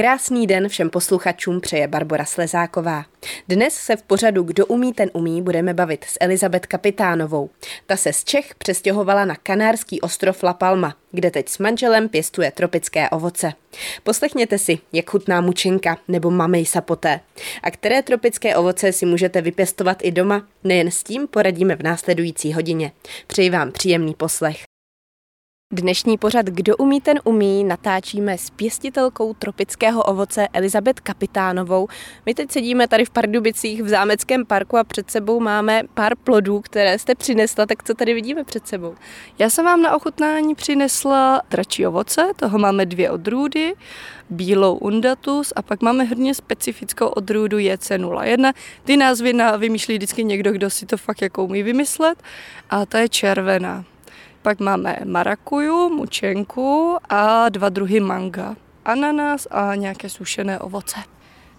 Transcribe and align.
Krásný 0.00 0.46
den 0.46 0.68
všem 0.68 0.90
posluchačům 0.90 1.60
přeje 1.60 1.88
Barbara 1.88 2.24
Slezáková. 2.24 3.04
Dnes 3.48 3.74
se 3.74 3.96
v 3.96 4.02
pořadu 4.02 4.42
Kdo 4.42 4.66
umí, 4.66 4.92
ten 4.92 5.10
umí 5.12 5.42
budeme 5.42 5.74
bavit 5.74 6.04
s 6.04 6.16
Elizabet 6.20 6.66
Kapitánovou. 6.66 7.50
Ta 7.86 7.96
se 7.96 8.12
z 8.12 8.24
Čech 8.24 8.54
přestěhovala 8.54 9.24
na 9.24 9.36
kanárský 9.36 10.00
ostrov 10.00 10.42
La 10.42 10.52
Palma, 10.52 10.94
kde 11.12 11.30
teď 11.30 11.48
s 11.48 11.58
manželem 11.58 12.08
pěstuje 12.08 12.50
tropické 12.50 13.10
ovoce. 13.10 13.52
Poslechněte 14.02 14.58
si, 14.58 14.78
jak 14.92 15.10
chutná 15.10 15.40
mučenka 15.40 15.98
nebo 16.08 16.30
mamej 16.30 16.66
sapoté. 16.66 17.20
A 17.62 17.70
které 17.70 18.02
tropické 18.02 18.56
ovoce 18.56 18.92
si 18.92 19.06
můžete 19.06 19.40
vypěstovat 19.40 19.98
i 20.02 20.10
doma, 20.10 20.46
nejen 20.64 20.90
s 20.90 21.02
tím 21.02 21.26
poradíme 21.28 21.76
v 21.76 21.82
následující 21.82 22.52
hodině. 22.52 22.92
Přeji 23.26 23.50
vám 23.50 23.72
příjemný 23.72 24.14
poslech. 24.14 24.69
Dnešní 25.72 26.18
pořad 26.18 26.46
Kdo 26.46 26.76
umí, 26.76 27.00
ten 27.00 27.20
umí 27.24 27.64
natáčíme 27.64 28.38
s 28.38 28.50
pěstitelkou 28.50 29.34
tropického 29.34 30.02
ovoce 30.02 30.48
Elizabet 30.52 31.00
Kapitánovou. 31.00 31.88
My 32.26 32.34
teď 32.34 32.50
sedíme 32.50 32.88
tady 32.88 33.04
v 33.04 33.10
Pardubicích 33.10 33.82
v 33.82 33.88
Zámeckém 33.88 34.46
parku 34.46 34.76
a 34.76 34.84
před 34.84 35.10
sebou 35.10 35.40
máme 35.40 35.82
pár 35.94 36.16
plodů, 36.16 36.60
které 36.60 36.98
jste 36.98 37.14
přinesla, 37.14 37.66
tak 37.66 37.82
co 37.82 37.94
tady 37.94 38.14
vidíme 38.14 38.44
před 38.44 38.68
sebou? 38.68 38.94
Já 39.38 39.50
jsem 39.50 39.64
vám 39.64 39.82
na 39.82 39.96
ochutnání 39.96 40.54
přinesla 40.54 41.42
dračí 41.50 41.86
ovoce, 41.86 42.30
toho 42.36 42.58
máme 42.58 42.86
dvě 42.86 43.10
odrůdy, 43.10 43.74
bílou 44.30 44.74
undatus 44.74 45.52
a 45.56 45.62
pak 45.62 45.82
máme 45.82 46.04
hodně 46.04 46.34
specifickou 46.34 47.06
odrůdu 47.06 47.58
JC01. 47.58 48.52
Ty 48.84 48.96
názvy 48.96 49.34
vymýšlí 49.58 49.94
vždycky 49.94 50.24
někdo, 50.24 50.52
kdo 50.52 50.70
si 50.70 50.86
to 50.86 50.96
fakt 50.96 51.22
jako 51.22 51.44
umí 51.44 51.62
vymyslet 51.62 52.22
a 52.70 52.86
ta 52.86 52.98
je 52.98 53.08
červená. 53.08 53.84
Pak 54.42 54.60
máme 54.60 54.96
marakuju, 55.04 55.88
mučenku 55.88 56.96
a 57.08 57.48
dva 57.48 57.68
druhy 57.68 58.00
manga. 58.00 58.56
Ananas 58.84 59.48
a 59.50 59.74
nějaké 59.74 60.08
sušené 60.08 60.58
ovoce. 60.58 61.00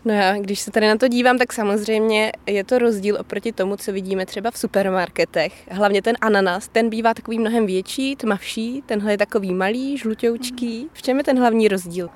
No 0.05 0.13
já, 0.13 0.37
když 0.37 0.59
se 0.59 0.71
tady 0.71 0.87
na 0.87 0.95
to 0.95 1.07
dívám, 1.07 1.37
tak 1.37 1.53
samozřejmě 1.53 2.31
je 2.47 2.63
to 2.63 2.79
rozdíl 2.79 3.17
oproti 3.19 3.51
tomu, 3.51 3.77
co 3.77 3.91
vidíme 3.91 4.25
třeba 4.25 4.51
v 4.51 4.57
supermarketech. 4.57 5.67
Hlavně 5.71 6.01
ten 6.01 6.15
ananas, 6.21 6.67
ten 6.67 6.89
bývá 6.89 7.13
takový 7.13 7.39
mnohem 7.39 7.65
větší, 7.65 8.15
tmavší, 8.15 8.83
tenhle 8.85 9.13
je 9.13 9.17
takový 9.17 9.53
malý, 9.53 9.97
žluťoučký. 9.97 10.87
V 10.93 11.01
čem 11.01 11.17
je 11.17 11.23
ten 11.23 11.39
hlavní 11.39 11.67
rozdíl? 11.67 12.09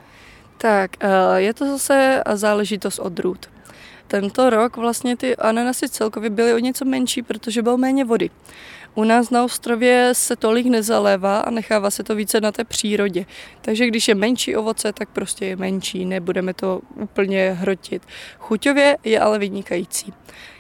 Tak, 0.58 0.91
eh, 0.99 1.08
je 1.36 1.53
to 1.53 1.71
zase 1.71 2.23
záležitost 2.33 2.99
odrůd. 2.99 3.49
Tento 4.08 4.49
rok 4.49 4.77
vlastně 4.77 5.17
ty 5.17 5.36
ananasy 5.36 5.89
celkově 5.89 6.30
byly 6.30 6.53
o 6.53 6.59
něco 6.59 6.86
menší, 6.86 7.21
protože 7.21 7.61
bylo 7.61 7.77
méně 7.77 8.05
vody. 8.05 8.30
U 8.95 9.03
nás 9.03 9.29
na 9.29 9.43
ostrově 9.43 10.09
se 10.13 10.35
tolik 10.35 10.65
nezalévá 10.65 11.39
a 11.39 11.49
nechává 11.49 11.91
se 11.91 12.03
to 12.03 12.15
více 12.15 12.41
na 12.41 12.51
té 12.51 12.63
přírodě. 12.63 13.25
Takže 13.61 13.87
když 13.87 14.07
je 14.07 14.15
menší 14.15 14.55
ovoce, 14.55 14.93
tak 14.93 15.09
prostě 15.09 15.45
je 15.45 15.55
menší, 15.55 16.05
nebudeme 16.05 16.53
to 16.53 16.81
úplně 16.95 17.52
hrotit. 17.59 18.03
Chuťově 18.39 18.97
je 19.03 19.19
ale 19.19 19.39
vynikající. 19.39 20.13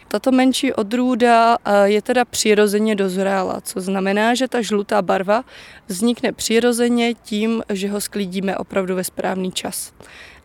Tato 0.07 0.31
menší 0.31 0.73
odrůda 0.73 1.57
eh, 1.65 1.89
je 1.89 2.01
teda 2.01 2.25
přirozeně 2.25 2.95
dozrála, 2.95 3.61
co 3.61 3.81
znamená, 3.81 4.35
že 4.35 4.47
ta 4.47 4.61
žlutá 4.61 5.01
barva 5.01 5.43
vznikne 5.87 6.31
přirozeně 6.31 7.13
tím, 7.13 7.63
že 7.69 7.89
ho 7.89 8.01
sklidíme 8.01 8.57
opravdu 8.57 8.95
ve 8.95 9.03
správný 9.03 9.51
čas. 9.51 9.93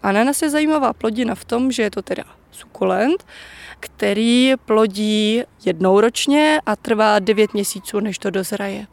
Ananas 0.02 0.42
je 0.42 0.50
zajímavá 0.50 0.92
plodina 0.92 1.34
v 1.34 1.44
tom, 1.44 1.72
že 1.72 1.82
je 1.82 1.90
to 1.90 2.02
teda 2.02 2.24
sukulent, 2.50 3.24
který 3.80 4.52
plodí 4.64 5.42
jednou 5.64 6.00
ročně 6.00 6.60
a 6.66 6.76
trvá 6.76 7.18
9 7.18 7.54
měsíců, 7.54 8.00
než 8.00 8.18
to 8.18 8.30
dozraje. 8.30 8.86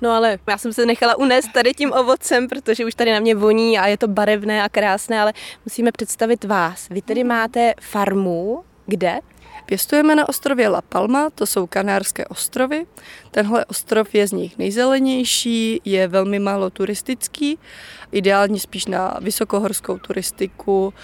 No 0.00 0.10
ale 0.10 0.38
já 0.48 0.58
jsem 0.58 0.72
se 0.72 0.86
nechala 0.86 1.18
unést 1.18 1.52
tady 1.52 1.74
tím 1.74 1.92
ovocem, 1.92 2.48
protože 2.48 2.84
už 2.84 2.94
tady 2.94 3.12
na 3.12 3.20
mě 3.20 3.34
voní 3.34 3.78
a 3.78 3.86
je 3.86 3.98
to 3.98 4.08
barevné 4.08 4.62
a 4.62 4.68
krásné, 4.68 5.20
ale 5.20 5.32
musíme 5.64 5.92
představit 5.92 6.44
vás. 6.44 6.88
Vy 6.88 7.02
tedy 7.02 7.24
máte 7.24 7.74
farmu, 7.80 8.64
kde? 8.86 9.20
Pěstujeme 9.66 10.14
na 10.14 10.28
ostrově 10.28 10.68
La 10.68 10.82
Palma, 10.82 11.30
to 11.30 11.46
jsou 11.46 11.66
Kanárské 11.66 12.24
ostrovy. 12.24 12.86
Tenhle 13.30 13.64
ostrov 13.64 14.14
je 14.14 14.26
z 14.26 14.32
nich 14.32 14.58
nejzelenější, 14.58 15.80
je 15.84 16.08
velmi 16.08 16.38
málo 16.38 16.70
turistický, 16.70 17.58
ideální 18.12 18.60
spíš 18.60 18.86
na 18.86 19.18
vysokohorskou 19.20 19.98
turistiku 19.98 20.94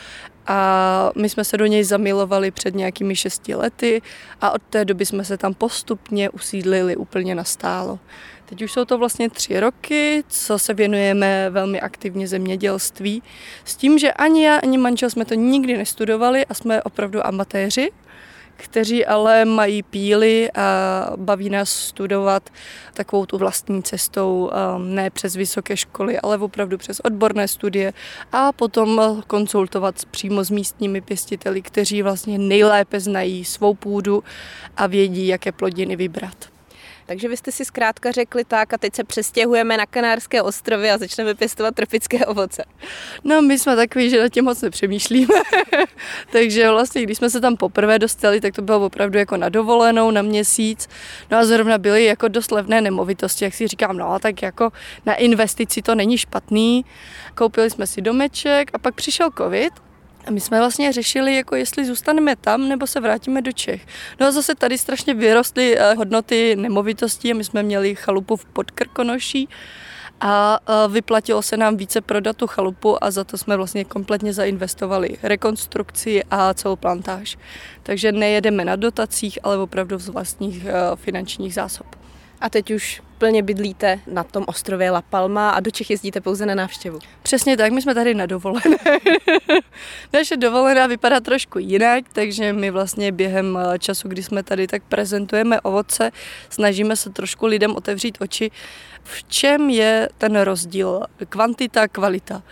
a 0.46 1.10
my 1.16 1.28
jsme 1.28 1.44
se 1.44 1.56
do 1.56 1.66
něj 1.66 1.84
zamilovali 1.84 2.50
před 2.50 2.74
nějakými 2.74 3.16
šesti 3.16 3.54
lety 3.54 4.02
a 4.40 4.50
od 4.50 4.62
té 4.70 4.84
doby 4.84 5.06
jsme 5.06 5.24
se 5.24 5.36
tam 5.36 5.54
postupně 5.54 6.30
usídlili 6.30 6.96
úplně 6.96 7.34
nastálo. 7.34 7.98
Teď 8.46 8.62
už 8.62 8.72
jsou 8.72 8.84
to 8.84 8.98
vlastně 8.98 9.30
tři 9.30 9.60
roky, 9.60 10.24
co 10.28 10.58
se 10.58 10.74
věnujeme 10.74 11.50
velmi 11.50 11.80
aktivně 11.80 12.28
zemědělství, 12.28 13.22
s 13.64 13.76
tím, 13.76 13.98
že 13.98 14.12
ani 14.12 14.44
já, 14.44 14.56
ani 14.56 14.78
manžel 14.78 15.10
jsme 15.10 15.24
to 15.24 15.34
nikdy 15.34 15.76
nestudovali 15.76 16.46
a 16.46 16.54
jsme 16.54 16.82
opravdu 16.82 17.26
amatéři 17.26 17.90
kteří 18.56 19.06
ale 19.06 19.44
mají 19.44 19.82
píly 19.82 20.50
a 20.52 21.10
baví 21.16 21.50
nás 21.50 21.70
studovat 21.70 22.50
takovou 22.94 23.26
tu 23.26 23.38
vlastní 23.38 23.82
cestou, 23.82 24.50
um, 24.76 24.94
ne 24.94 25.10
přes 25.10 25.36
vysoké 25.36 25.76
školy, 25.76 26.18
ale 26.18 26.38
opravdu 26.38 26.78
přes 26.78 27.00
odborné 27.00 27.48
studie 27.48 27.92
a 28.32 28.52
potom 28.52 29.22
konsultovat 29.26 30.04
přímo 30.10 30.44
s 30.44 30.50
místními 30.50 31.00
pěstiteli, 31.00 31.62
kteří 31.62 32.02
vlastně 32.02 32.38
nejlépe 32.38 33.00
znají 33.00 33.44
svou 33.44 33.74
půdu 33.74 34.24
a 34.76 34.86
vědí, 34.86 35.26
jaké 35.26 35.52
plodiny 35.52 35.96
vybrat. 35.96 36.55
Takže 37.06 37.28
vy 37.28 37.36
jste 37.36 37.52
si 37.52 37.64
zkrátka 37.64 38.12
řekli 38.12 38.44
tak 38.44 38.72
a 38.72 38.78
teď 38.78 38.94
se 38.94 39.04
přestěhujeme 39.04 39.76
na 39.76 39.86
Kanárské 39.86 40.42
ostrovy 40.42 40.90
a 40.90 40.98
začneme 40.98 41.34
pěstovat 41.34 41.74
tropické 41.74 42.26
ovoce. 42.26 42.64
No, 43.24 43.42
my 43.42 43.58
jsme 43.58 43.76
takový, 43.76 44.10
že 44.10 44.20
na 44.20 44.28
tím 44.28 44.44
moc 44.44 44.62
nepřemýšlíme. 44.62 45.34
Takže 46.32 46.70
vlastně, 46.70 47.02
když 47.02 47.18
jsme 47.18 47.30
se 47.30 47.40
tam 47.40 47.56
poprvé 47.56 47.98
dostali, 47.98 48.40
tak 48.40 48.54
to 48.54 48.62
bylo 48.62 48.86
opravdu 48.86 49.18
jako 49.18 49.36
na 49.36 49.48
dovolenou, 49.48 50.10
na 50.10 50.22
měsíc. 50.22 50.88
No 51.30 51.38
a 51.38 51.44
zrovna 51.44 51.78
byly 51.78 52.04
jako 52.04 52.28
dost 52.28 52.50
levné 52.50 52.80
nemovitosti, 52.80 53.44
jak 53.44 53.54
si 53.54 53.68
říkám, 53.68 53.96
no 53.96 54.18
tak 54.18 54.42
jako 54.42 54.72
na 55.06 55.14
investici 55.14 55.82
to 55.82 55.94
není 55.94 56.18
špatný. 56.18 56.84
Koupili 57.34 57.70
jsme 57.70 57.86
si 57.86 58.02
domeček 58.02 58.70
a 58.72 58.78
pak 58.78 58.94
přišel 58.94 59.30
covid 59.38 59.85
a 60.26 60.30
my 60.30 60.40
jsme 60.40 60.58
vlastně 60.58 60.92
řešili, 60.92 61.36
jako 61.36 61.56
jestli 61.56 61.86
zůstaneme 61.86 62.36
tam, 62.36 62.68
nebo 62.68 62.86
se 62.86 63.00
vrátíme 63.00 63.42
do 63.42 63.52
Čech. 63.52 63.86
No 64.20 64.26
a 64.26 64.30
zase 64.30 64.54
tady 64.54 64.78
strašně 64.78 65.14
vyrostly 65.14 65.78
eh, 65.78 65.94
hodnoty 65.94 66.56
nemovitostí 66.56 67.32
a 67.32 67.34
my 67.34 67.44
jsme 67.44 67.62
měli 67.62 67.94
chalupu 67.94 68.36
v 68.36 68.44
Podkrkonoší 68.44 69.48
a 70.20 70.60
eh, 70.68 70.88
vyplatilo 70.88 71.42
se 71.42 71.56
nám 71.56 71.76
více 71.76 72.00
prodat 72.00 72.36
tu 72.36 72.46
chalupu 72.46 73.04
a 73.04 73.10
za 73.10 73.24
to 73.24 73.38
jsme 73.38 73.56
vlastně 73.56 73.84
kompletně 73.84 74.32
zainvestovali 74.32 75.16
rekonstrukci 75.22 76.22
a 76.30 76.54
celou 76.54 76.76
plantáž. 76.76 77.38
Takže 77.82 78.12
nejedeme 78.12 78.64
na 78.64 78.76
dotacích, 78.76 79.38
ale 79.42 79.58
opravdu 79.58 79.98
z 79.98 80.08
vlastních 80.08 80.64
eh, 80.64 80.96
finančních 80.96 81.54
zásob. 81.54 82.05
A 82.40 82.48
teď 82.50 82.70
už 82.70 83.02
plně 83.18 83.42
bydlíte 83.42 84.00
na 84.06 84.24
tom 84.24 84.44
ostrově 84.46 84.90
La 84.90 85.02
Palma 85.02 85.50
a 85.50 85.60
do 85.60 85.70
Čech 85.70 85.90
jezdíte 85.90 86.20
pouze 86.20 86.46
na 86.46 86.54
návštěvu. 86.54 86.98
Přesně 87.22 87.56
tak, 87.56 87.72
my 87.72 87.82
jsme 87.82 87.94
tady 87.94 88.14
na 88.14 88.26
dovolené. 88.26 88.76
Naše 90.12 90.36
dovolená 90.36 90.86
vypadá 90.86 91.20
trošku 91.20 91.58
jinak, 91.58 92.04
takže 92.12 92.52
my 92.52 92.70
vlastně 92.70 93.12
během 93.12 93.58
eh, 93.58 93.78
času, 93.78 94.08
kdy 94.08 94.22
jsme 94.22 94.42
tady, 94.42 94.66
tak 94.66 94.82
prezentujeme 94.88 95.60
ovoce, 95.60 96.10
snažíme 96.50 96.96
se 96.96 97.10
trošku 97.10 97.46
lidem 97.46 97.76
otevřít 97.76 98.18
oči, 98.20 98.50
v 99.02 99.24
čem 99.24 99.70
je 99.70 100.08
ten 100.18 100.40
rozdíl, 100.40 101.02
kvantita, 101.28 101.88
kvalita. 101.88 102.42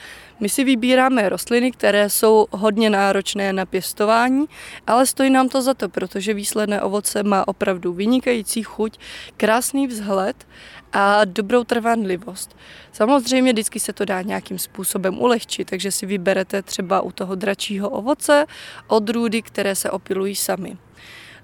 My 0.41 0.49
si 0.49 0.65
vybíráme 0.65 1.29
rostliny, 1.29 1.73
které 1.73 2.11
jsou 2.11 2.47
hodně 2.51 2.91
náročné 2.91 3.53
na 3.53 3.67
pěstování, 3.67 4.47
ale 4.87 5.07
stojí 5.07 5.31
nám 5.31 5.49
to 5.49 5.63
za 5.63 5.75
to, 5.75 5.89
protože 5.89 6.35
výsledné 6.35 6.83
ovoce 6.83 7.23
má 7.23 7.49
opravdu 7.49 7.93
vynikající 7.93 8.63
chuť, 8.63 8.99
krásný 9.37 9.87
vzhled 9.87 10.47
a 10.93 11.25
dobrou 11.25 11.65
trvanlivost. 11.65 12.57
Samozřejmě 12.93 13.53
vždycky 13.53 13.81
se 13.81 13.93
to 13.93 14.05
dá 14.05 14.23
nějakým 14.23 14.59
způsobem 14.59 15.23
ulehčit, 15.23 15.71
takže 15.71 15.93
si 15.93 16.07
vyberete 16.07 16.63
třeba 16.63 17.01
u 17.01 17.13
toho 17.13 17.35
dračího 17.35 17.91
ovoce 17.91 18.47
odrůdy, 18.87 19.43
které 19.43 19.75
se 19.75 19.91
opilují 19.91 20.35
sami 20.35 20.77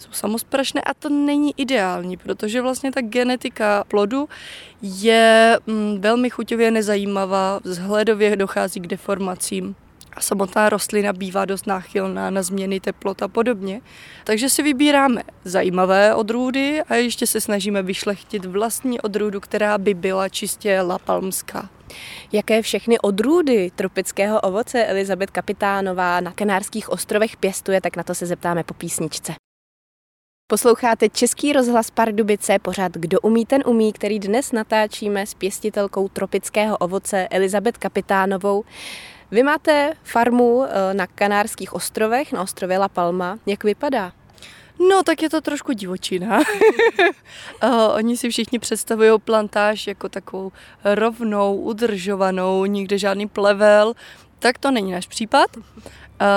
jsou 0.01 0.13
samosprašné 0.13 0.81
a 0.81 0.95
to 0.95 1.09
není 1.09 1.55
ideální, 1.57 2.17
protože 2.17 2.63
vlastně 2.63 2.93
ta 2.93 3.01
genetika 3.01 3.85
plodu 3.89 4.29
je 4.83 5.59
mm, 5.67 6.01
velmi 6.01 6.31
chuťově 6.31 6.71
nezajímavá, 6.71 7.61
vzhledově 7.65 8.37
dochází 8.37 8.81
k 8.81 8.87
deformacím 8.87 9.77
a 10.13 10.21
samotná 10.21 10.69
rostlina 10.69 11.13
bývá 11.13 11.45
dost 11.45 11.67
náchylná 11.67 12.31
na 12.31 12.43
změny 12.43 12.81
teplot 12.81 13.23
a 13.23 13.29
podobně. 13.29 13.81
Takže 14.25 14.49
si 14.49 14.63
vybíráme 14.63 15.23
zajímavé 15.45 16.15
odrůdy 16.15 16.83
a 16.83 16.95
ještě 16.95 17.27
se 17.27 17.41
snažíme 17.41 17.83
vyšlechtit 17.83 18.45
vlastní 18.45 19.01
odrůdu, 19.01 19.41
která 19.41 19.79
by 19.79 19.95
byla 19.95 20.29
čistě 20.29 20.81
lapalmská. 20.81 21.69
Jaké 22.33 22.63
všechny 22.63 22.99
odrůdy 22.99 23.71
tropického 23.77 24.41
ovoce 24.41 24.87
Elizabet 24.87 25.31
Kapitánová 25.31 26.21
na 26.21 26.33
Kanárských 26.33 26.89
ostrovech 26.89 27.37
pěstuje, 27.37 27.81
tak 27.81 27.97
na 27.97 28.03
to 28.03 28.15
se 28.15 28.27
zeptáme 28.27 28.65
po 28.65 28.75
písničce. 28.75 29.50
Posloucháte 30.51 31.09
Český 31.09 31.53
rozhlas 31.53 31.91
Pardubice, 31.91 32.59
pořád 32.59 32.93
Kdo 32.93 33.21
umí, 33.21 33.47
ten 33.47 33.63
umí, 33.67 33.93
který 33.93 34.19
dnes 34.19 34.53
natáčíme 34.53 35.27
s 35.27 35.35
pěstitelkou 35.35 36.09
tropického 36.09 36.77
ovoce 36.77 37.29
Elizabet 37.29 37.79
Kapitánovou. 37.79 38.65
Vy 39.31 39.43
máte 39.43 39.93
farmu 40.05 40.65
eh, 40.65 40.95
na 40.95 41.07
Kanárských 41.07 41.73
ostrovech, 41.73 42.33
na 42.33 42.43
ostrově 42.43 42.79
La 42.79 42.89
Palma. 42.89 43.39
Jak 43.47 43.65
vypadá? 43.65 44.13
No, 44.89 45.03
tak 45.03 45.23
je 45.23 45.31
to 45.31 45.41
trošku 45.41 45.73
divočina. 45.73 46.39
uh, 46.39 46.45
oni 47.95 48.17
si 48.17 48.31
všichni 48.31 48.59
představují 48.59 49.21
plantáž 49.25 49.87
jako 49.87 50.09
takovou 50.09 50.53
rovnou, 50.85 51.57
udržovanou, 51.57 52.65
nikde 52.65 52.99
žádný 52.99 53.29
plevel. 53.29 53.95
Tak 54.39 54.59
to 54.59 54.71
není 54.71 54.93
náš 54.93 55.07
případ. 55.07 55.51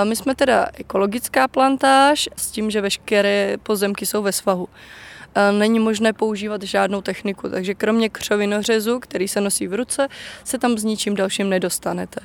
My 0.03 0.15
jsme 0.15 0.35
teda 0.35 0.67
ekologická 0.73 1.47
plantáž 1.47 2.29
s 2.35 2.51
tím, 2.51 2.71
že 2.71 2.81
veškeré 2.81 3.57
pozemky 3.63 4.05
jsou 4.05 4.21
ve 4.21 4.31
svahu 4.31 4.69
není 5.51 5.79
možné 5.79 6.13
používat 6.13 6.63
žádnou 6.63 7.01
techniku, 7.01 7.49
takže 7.49 7.73
kromě 7.73 8.09
křovinořezu, 8.09 8.99
který 8.99 9.27
se 9.27 9.41
nosí 9.41 9.67
v 9.67 9.73
ruce, 9.73 10.07
se 10.43 10.57
tam 10.57 10.77
s 10.77 10.83
ničím 10.83 11.15
dalším 11.15 11.49
nedostanete. 11.49 12.21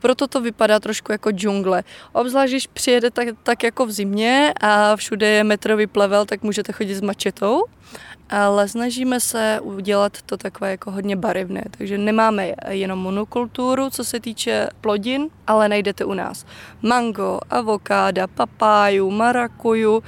Proto 0.00 0.26
to 0.26 0.40
vypadá 0.40 0.80
trošku 0.80 1.12
jako 1.12 1.30
džungle. 1.30 1.84
Obzvlášť, 2.12 2.52
když 2.52 2.66
přijede 2.66 3.10
tak, 3.10 3.28
tak 3.42 3.62
jako 3.62 3.86
v 3.86 3.92
zimě 3.92 4.52
a 4.60 4.96
všude 4.96 5.28
je 5.28 5.44
metrový 5.44 5.86
plevel, 5.86 6.26
tak 6.26 6.42
můžete 6.42 6.72
chodit 6.72 6.94
s 6.94 7.00
mačetou 7.00 7.64
ale 8.30 8.68
snažíme 8.68 9.20
se 9.20 9.60
udělat 9.62 10.22
to 10.22 10.36
takové 10.36 10.70
jako 10.70 10.90
hodně 10.90 11.16
barevné. 11.16 11.64
Takže 11.78 11.98
nemáme 11.98 12.52
jenom 12.68 12.98
monokulturu, 12.98 13.90
co 13.90 14.04
se 14.04 14.20
týče 14.20 14.68
plodin, 14.80 15.30
ale 15.46 15.68
najdete 15.68 16.04
u 16.04 16.14
nás 16.14 16.46
mango, 16.82 17.38
avokáda, 17.50 18.26
papáju, 18.26 19.10
marakuju, 19.10 20.02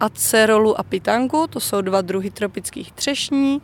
acerolu 0.00 0.80
a 0.80 0.82
pitangu, 0.82 1.46
to 1.46 1.60
jsou 1.60 1.80
dva 1.80 2.00
druhy 2.00 2.30
tropických 2.30 2.92
třešní, 2.92 3.62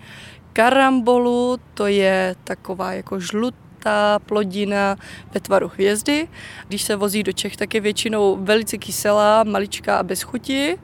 karambolu, 0.53 1.59
to 1.75 1.87
je 1.87 2.37
taková 2.45 2.93
jako 2.93 3.21
žlut 3.21 3.55
ta 3.79 4.19
plodina 4.19 4.97
ve 5.35 5.41
tvaru 5.41 5.71
hvězdy. 5.75 6.29
Když 6.69 6.83
se 6.83 6.97
vozí 6.97 7.23
do 7.23 7.33
Čech, 7.33 7.57
tak 7.57 7.75
je 7.75 7.81
většinou 7.81 8.39
velice 8.41 8.79
kyselá, 8.79 9.45
maličká 9.45 9.99
a 9.99 10.03
bez 10.03 10.23
chuti, 10.23 10.79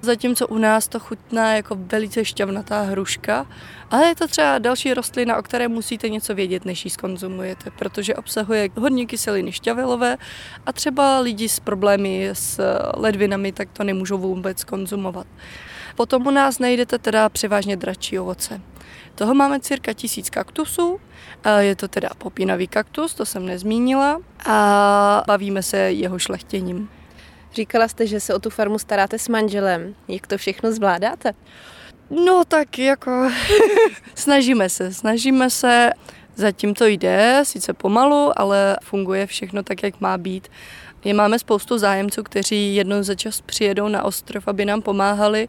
zatímco 0.00 0.46
u 0.46 0.58
nás 0.58 0.88
to 0.88 1.00
chutná 1.00 1.54
jako 1.54 1.76
velice 1.78 2.24
šťavnatá 2.24 2.82
hruška. 2.82 3.46
Ale 3.90 4.06
je 4.06 4.14
to 4.14 4.28
třeba 4.28 4.58
další 4.58 4.94
rostlina, 4.94 5.36
o 5.36 5.42
které 5.42 5.68
musíte 5.68 6.08
něco 6.08 6.34
vědět, 6.34 6.64
než 6.64 6.84
ji 6.84 6.90
skonzumujete, 6.90 7.70
protože 7.70 8.14
obsahuje 8.14 8.68
hodně 8.78 9.06
kyseliny 9.06 9.52
šťavelové 9.52 10.16
a 10.66 10.72
třeba 10.72 11.18
lidi 11.20 11.48
s 11.48 11.60
problémy 11.60 12.28
s 12.32 12.60
ledvinami 12.96 13.52
tak 13.52 13.68
to 13.72 13.84
nemůžou 13.84 14.18
vůbec 14.18 14.64
konzumovat. 14.64 15.26
Potom 15.96 16.26
u 16.26 16.30
nás 16.30 16.58
najdete 16.58 16.98
teda 16.98 17.28
převážně 17.28 17.76
dračí 17.76 18.18
ovoce. 18.18 18.60
Toho 19.18 19.34
máme 19.34 19.60
cirka 19.60 19.92
tisíc 19.92 20.30
kaktusů, 20.30 21.00
je 21.58 21.76
to 21.76 21.88
teda 21.88 22.08
popínavý 22.18 22.68
kaktus, 22.68 23.14
to 23.14 23.26
jsem 23.26 23.46
nezmínila, 23.46 24.20
a 24.46 25.22
bavíme 25.26 25.62
se 25.62 25.78
jeho 25.78 26.18
šlechtěním. 26.18 26.90
Říkala 27.54 27.88
jste, 27.88 28.06
že 28.06 28.20
se 28.20 28.34
o 28.34 28.38
tu 28.38 28.50
farmu 28.50 28.78
staráte 28.78 29.18
s 29.18 29.28
manželem. 29.28 29.94
Jak 30.08 30.26
to 30.26 30.38
všechno 30.38 30.72
zvládáte? 30.72 31.32
No 32.10 32.44
tak 32.44 32.78
jako 32.78 33.10
snažíme 34.14 34.68
se, 34.68 34.94
snažíme 34.94 35.50
se, 35.50 35.90
zatím 36.34 36.74
to 36.74 36.86
jde, 36.86 37.40
sice 37.42 37.72
pomalu, 37.72 38.32
ale 38.36 38.76
funguje 38.82 39.26
všechno 39.26 39.62
tak, 39.62 39.82
jak 39.82 40.00
má 40.00 40.18
být. 40.18 40.48
Je 41.04 41.14
máme 41.14 41.38
spoustu 41.38 41.78
zájemců, 41.78 42.22
kteří 42.22 42.74
jednou 42.74 43.02
za 43.02 43.14
čas 43.14 43.40
přijedou 43.40 43.88
na 43.88 44.02
ostrov, 44.04 44.48
aby 44.48 44.64
nám 44.64 44.82
pomáhali. 44.82 45.48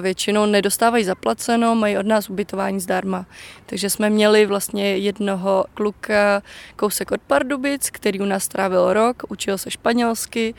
Většinou 0.00 0.46
nedostávají 0.46 1.04
zaplaceno, 1.04 1.74
mají 1.74 1.98
od 1.98 2.06
nás 2.06 2.30
ubytování 2.30 2.80
zdarma. 2.80 3.26
Takže 3.66 3.90
jsme 3.90 4.10
měli 4.10 4.46
vlastně 4.46 4.96
jednoho 4.96 5.64
kluka 5.74 6.42
kousek 6.76 7.10
od 7.10 7.20
Pardubic, 7.20 7.90
který 7.90 8.20
u 8.20 8.24
nás 8.24 8.44
strávil 8.44 8.92
rok, 8.92 9.22
učil 9.28 9.58
se 9.58 9.70
španělsky, 9.70 10.54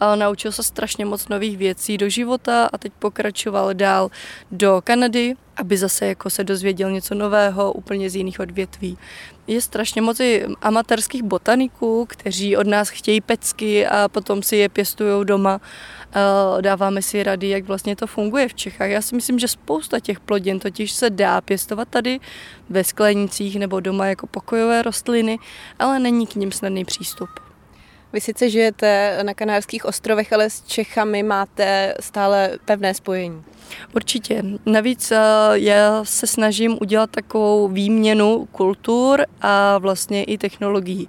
a 0.00 0.16
naučil 0.16 0.52
se 0.52 0.62
strašně 0.62 1.04
moc 1.04 1.28
nových 1.28 1.58
věcí 1.58 1.98
do 1.98 2.08
života 2.08 2.68
a 2.72 2.78
teď 2.78 2.92
pokračoval 2.98 3.74
dál 3.74 4.10
do 4.50 4.80
Kanady, 4.84 5.34
aby 5.56 5.76
zase 5.76 6.06
jako 6.06 6.30
se 6.30 6.44
dozvěděl 6.44 6.90
něco 6.90 7.14
nového, 7.14 7.72
úplně 7.72 8.10
z 8.10 8.16
jiných 8.16 8.40
odvětví. 8.40 8.98
Je 9.50 9.60
strašně 9.60 10.02
moc 10.02 10.20
i 10.20 10.46
amatérských 10.62 11.22
botaniků, 11.22 12.06
kteří 12.08 12.56
od 12.56 12.66
nás 12.66 12.88
chtějí 12.88 13.20
pecky 13.20 13.86
a 13.86 14.08
potom 14.08 14.42
si 14.42 14.56
je 14.56 14.68
pěstují 14.68 15.24
doma. 15.26 15.60
Dáváme 16.60 17.02
si 17.02 17.22
rady, 17.22 17.48
jak 17.48 17.64
vlastně 17.64 17.96
to 17.96 18.06
funguje 18.06 18.48
v 18.48 18.54
Čechách. 18.54 18.90
Já 18.90 19.02
si 19.02 19.14
myslím, 19.14 19.38
že 19.38 19.48
spousta 19.48 20.00
těch 20.00 20.20
plodin 20.20 20.58
totiž 20.58 20.92
se 20.92 21.10
dá 21.10 21.40
pěstovat 21.40 21.88
tady 21.88 22.20
ve 22.68 22.84
sklenicích 22.84 23.58
nebo 23.58 23.80
doma 23.80 24.06
jako 24.06 24.26
pokojové 24.26 24.82
rostliny, 24.82 25.38
ale 25.78 25.98
není 25.98 26.26
k 26.26 26.34
nim 26.34 26.52
snadný 26.52 26.84
přístup. 26.84 27.28
Vy 28.12 28.20
sice 28.20 28.50
žijete 28.50 29.18
na 29.22 29.34
Kanárských 29.34 29.84
ostrovech, 29.84 30.32
ale 30.32 30.50
s 30.50 30.62
Čechami 30.62 31.22
máte 31.22 31.94
stále 32.00 32.58
pevné 32.64 32.94
spojení. 32.94 33.44
Určitě. 33.94 34.42
Navíc 34.66 35.12
eh, 35.12 35.18
já 35.52 36.04
se 36.04 36.26
snažím 36.26 36.78
udělat 36.80 37.10
takovou 37.10 37.68
výměnu 37.68 38.48
kultur 38.52 39.26
a 39.40 39.78
vlastně 39.78 40.24
i 40.24 40.38
technologií 40.38 41.08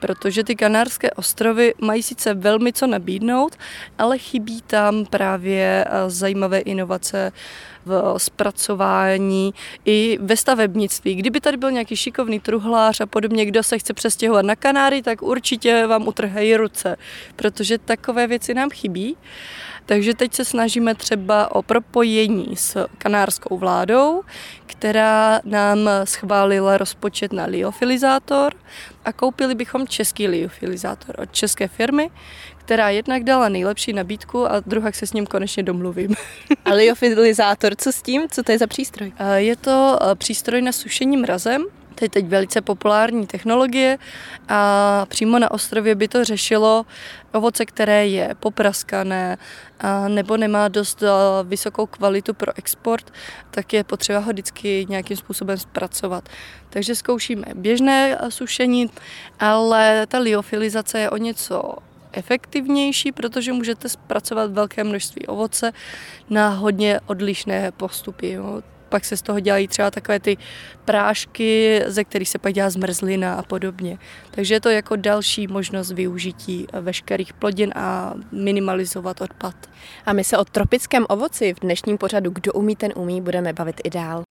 protože 0.00 0.44
ty 0.44 0.56
Kanárské 0.56 1.10
ostrovy 1.10 1.74
mají 1.80 2.02
sice 2.02 2.34
velmi 2.34 2.72
co 2.72 2.86
nabídnout, 2.86 3.56
ale 3.98 4.18
chybí 4.18 4.62
tam 4.62 5.04
právě 5.06 5.84
eh, 5.86 6.10
zajímavé 6.10 6.58
inovace 6.58 7.32
v 7.84 8.14
zpracování 8.16 9.54
i 9.84 10.18
ve 10.20 10.36
stavebnictví. 10.36 11.14
Kdyby 11.14 11.40
tady 11.40 11.56
byl 11.56 11.70
nějaký 11.70 11.96
šikovný 11.96 12.40
truhlář 12.40 13.00
a 13.00 13.06
podobně, 13.06 13.44
kdo 13.44 13.62
se 13.62 13.78
chce 13.78 13.94
přestěhovat 13.94 14.44
na 14.44 14.56
Kanáry, 14.56 15.02
tak 15.02 15.22
určitě 15.22 15.86
vám 15.86 16.08
utrhají 16.08 16.56
ruce, 16.56 16.96
protože 17.36 17.78
takové 17.78 18.26
věci 18.26 18.54
nám 18.54 18.70
chybí. 18.70 19.16
Takže 19.90 20.14
teď 20.14 20.34
se 20.34 20.44
snažíme 20.44 20.94
třeba 20.94 21.54
o 21.54 21.62
propojení 21.62 22.56
s 22.56 22.86
kanárskou 22.98 23.58
vládou, 23.58 24.22
která 24.66 25.40
nám 25.44 25.90
schválila 26.04 26.78
rozpočet 26.78 27.32
na 27.32 27.44
liofilizátor 27.44 28.54
a 29.04 29.12
koupili 29.12 29.54
bychom 29.54 29.88
český 29.88 30.28
liofilizátor 30.28 31.20
od 31.20 31.32
české 31.32 31.68
firmy, 31.68 32.10
která 32.56 32.90
jednak 32.90 33.24
dala 33.24 33.48
nejlepší 33.48 33.92
nabídku 33.92 34.46
a 34.46 34.60
druhá 34.60 34.92
se 34.92 35.06
s 35.06 35.12
ním 35.12 35.26
konečně 35.26 35.62
domluvím. 35.62 36.14
A 36.64 36.70
liofilizátor, 36.70 37.74
co 37.76 37.92
s 37.92 38.02
tím? 38.02 38.28
Co 38.30 38.42
to 38.42 38.52
je 38.52 38.58
za 38.58 38.66
přístroj? 38.66 39.12
Je 39.34 39.56
to 39.56 39.98
přístroj 40.14 40.62
na 40.62 40.72
sušení 40.72 41.16
mrazem, 41.16 41.64
to 41.94 42.04
je 42.04 42.08
teď 42.08 42.26
velice 42.26 42.60
populární 42.60 43.26
technologie 43.26 43.98
a 44.48 45.06
přímo 45.08 45.38
na 45.38 45.50
ostrově 45.50 45.94
by 45.94 46.08
to 46.08 46.24
řešilo 46.24 46.86
ovoce, 47.32 47.66
které 47.66 48.06
je 48.06 48.34
popraskané 48.40 49.38
a 49.80 50.08
nebo 50.08 50.36
nemá 50.36 50.68
dost 50.68 51.02
vysokou 51.44 51.86
kvalitu 51.86 52.34
pro 52.34 52.58
export, 52.58 53.12
tak 53.50 53.72
je 53.72 53.84
potřeba 53.84 54.18
ho 54.18 54.32
vždycky 54.32 54.86
nějakým 54.88 55.16
způsobem 55.16 55.58
zpracovat. 55.58 56.28
Takže 56.70 56.94
zkoušíme 56.94 57.44
běžné 57.54 58.18
sušení, 58.28 58.90
ale 59.40 60.06
ta 60.06 60.18
liofilizace 60.18 61.00
je 61.00 61.10
o 61.10 61.16
něco 61.16 61.74
efektivnější, 62.12 63.12
protože 63.12 63.52
můžete 63.52 63.88
zpracovat 63.88 64.50
velké 64.50 64.84
množství 64.84 65.26
ovoce 65.26 65.72
na 66.30 66.48
hodně 66.48 67.00
odlišné 67.06 67.72
postupy. 67.72 68.38
Pak 68.90 69.04
se 69.04 69.16
z 69.16 69.22
toho 69.22 69.40
dělají 69.40 69.68
třeba 69.68 69.90
takové 69.90 70.20
ty 70.20 70.36
prášky, 70.84 71.80
ze 71.86 72.04
kterých 72.04 72.28
se 72.28 72.38
pak 72.38 72.52
dělá 72.52 72.70
zmrzlina 72.70 73.34
a 73.34 73.42
podobně. 73.42 73.98
Takže 74.30 74.54
je 74.54 74.60
to 74.60 74.68
jako 74.68 74.96
další 74.96 75.46
možnost 75.46 75.92
využití 75.92 76.66
veškerých 76.80 77.32
plodin 77.32 77.72
a 77.76 78.14
minimalizovat 78.32 79.20
odpad. 79.20 79.54
A 80.06 80.12
my 80.12 80.24
se 80.24 80.38
o 80.38 80.44
tropickém 80.44 81.06
ovoci 81.08 81.54
v 81.54 81.60
dnešním 81.60 81.98
pořadu 81.98 82.30
Kdo 82.30 82.52
umí, 82.52 82.76
ten 82.76 82.92
umí 82.96 83.20
budeme 83.20 83.52
bavit 83.52 83.80
i 83.84 83.90
dál. 83.90 84.22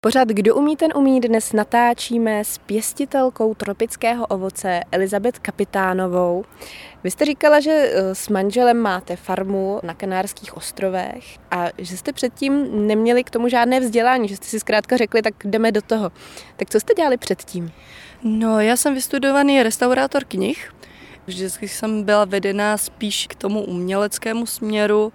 Pořád 0.00 0.28
Kdo 0.28 0.54
umí, 0.54 0.76
ten 0.76 0.92
umí 0.94 1.20
dnes 1.20 1.52
natáčíme 1.52 2.44
s 2.44 2.58
pěstitelkou 2.58 3.54
tropického 3.54 4.26
ovoce 4.26 4.80
Elizabet 4.92 5.38
Kapitánovou. 5.38 6.44
Vy 7.04 7.10
jste 7.10 7.24
říkala, 7.24 7.60
že 7.60 7.70
eh, 7.70 8.14
s 8.14 8.28
manželem 8.28 8.76
máte 8.76 9.16
farmu 9.16 9.80
na 9.82 9.94
Kanárských 9.94 10.56
ostrovech 10.56 11.24
a 11.50 11.66
že 11.78 11.96
jste 11.96 12.12
předtím 12.12 12.86
neměli 12.86 13.24
k 13.24 13.30
tomu 13.30 13.48
žádné 13.48 13.80
vzdělání, 13.80 14.28
že 14.28 14.36
jste 14.36 14.46
si 14.46 14.60
zkrátka 14.60 14.96
řekli, 14.96 15.22
tak 15.22 15.34
jdeme 15.44 15.72
do 15.72 15.82
toho. 15.82 16.10
Tak 16.56 16.70
co 16.70 16.80
jste 16.80 16.94
dělali 16.94 17.16
předtím? 17.16 17.72
No, 18.22 18.60
já 18.60 18.76
jsem 18.76 18.94
vystudovaný 18.94 19.62
restaurátor 19.62 20.24
knih. 20.24 20.72
Vždycky 21.26 21.68
jsem 21.68 22.02
byla 22.02 22.24
vedená 22.24 22.76
spíš 22.76 23.26
k 23.26 23.34
tomu 23.34 23.64
uměleckému 23.64 24.46
směru, 24.46 25.12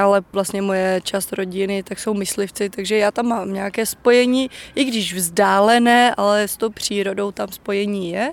ale 0.00 0.22
vlastně 0.32 0.62
moje 0.62 1.00
část 1.04 1.32
rodiny 1.32 1.82
tak 1.82 1.98
jsou 1.98 2.14
myslivci, 2.14 2.70
takže 2.70 2.96
já 2.96 3.10
tam 3.10 3.26
mám 3.26 3.52
nějaké 3.52 3.86
spojení, 3.86 4.50
i 4.74 4.84
když 4.84 5.14
vzdálené, 5.14 6.14
ale 6.14 6.48
s 6.48 6.56
tou 6.56 6.70
přírodou 6.70 7.32
tam 7.32 7.48
spojení 7.48 8.10
je. 8.10 8.32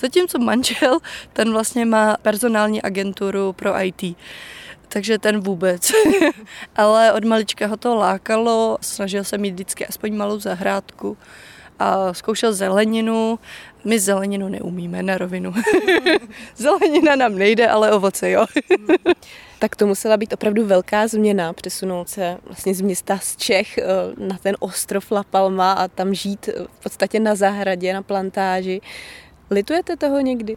Zatímco 0.00 0.38
manžel, 0.38 0.98
ten 1.32 1.52
vlastně 1.52 1.84
má 1.84 2.16
personální 2.22 2.82
agenturu 2.82 3.52
pro 3.52 3.72
IT. 3.82 4.16
Takže 4.88 5.18
ten 5.18 5.40
vůbec. 5.40 5.92
Ale 6.76 7.12
od 7.12 7.24
malička 7.24 7.66
ho 7.66 7.76
to 7.76 7.94
lákalo, 7.94 8.78
snažil 8.80 9.24
se 9.24 9.38
mít 9.38 9.50
vždycky 9.50 9.86
aspoň 9.86 10.16
malou 10.16 10.40
zahrádku 10.40 11.16
a 11.80 12.14
zkoušel 12.14 12.52
zeleninu. 12.52 13.38
My 13.84 14.00
zeleninu 14.00 14.48
neumíme 14.48 15.02
na 15.02 15.18
rovinu. 15.18 15.52
Zelenina 16.56 17.16
nám 17.16 17.38
nejde, 17.38 17.68
ale 17.68 17.92
ovoce 17.92 18.30
jo. 18.30 18.46
tak 19.58 19.76
to 19.76 19.86
musela 19.86 20.16
být 20.16 20.32
opravdu 20.32 20.66
velká 20.66 21.08
změna, 21.08 21.52
přesunout 21.52 22.08
se 22.08 22.36
vlastně 22.44 22.74
z 22.74 22.80
města 22.80 23.18
z 23.18 23.36
Čech 23.36 23.78
eh, 23.78 23.84
na 24.18 24.38
ten 24.42 24.56
ostrov 24.58 25.12
La 25.12 25.22
Palma 25.22 25.72
a 25.72 25.88
tam 25.88 26.14
žít 26.14 26.48
eh, 26.48 26.64
v 26.80 26.82
podstatě 26.82 27.20
na 27.20 27.34
zahradě, 27.34 27.92
na 27.94 28.02
plantáži. 28.02 28.80
Litujete 29.50 29.96
toho 29.96 30.20
někdy? 30.20 30.56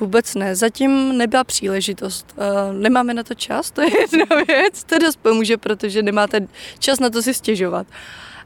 Vůbec 0.00 0.34
ne, 0.34 0.56
zatím 0.56 1.18
nebyla 1.18 1.44
příležitost. 1.44 2.34
Eh, 2.38 2.72
nemáme 2.72 3.14
na 3.14 3.22
to 3.22 3.34
čas, 3.34 3.70
to 3.70 3.82
je 3.82 3.90
jedna 4.00 4.36
věc, 4.46 4.84
to 4.84 4.98
dost 4.98 5.16
pomůže, 5.16 5.56
protože 5.56 6.02
nemáte 6.02 6.40
čas 6.78 7.00
na 7.00 7.10
to 7.10 7.22
si 7.22 7.34
stěžovat. 7.34 7.86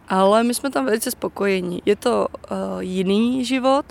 Ale 0.09 0.45
my 0.45 0.55
jsme 0.55 0.71
tam 0.71 0.85
velice 0.85 1.11
spokojení. 1.11 1.83
Je 1.85 1.97
to 1.97 2.29
uh, 2.29 2.57
jiný 2.81 3.45
život, 3.45 3.87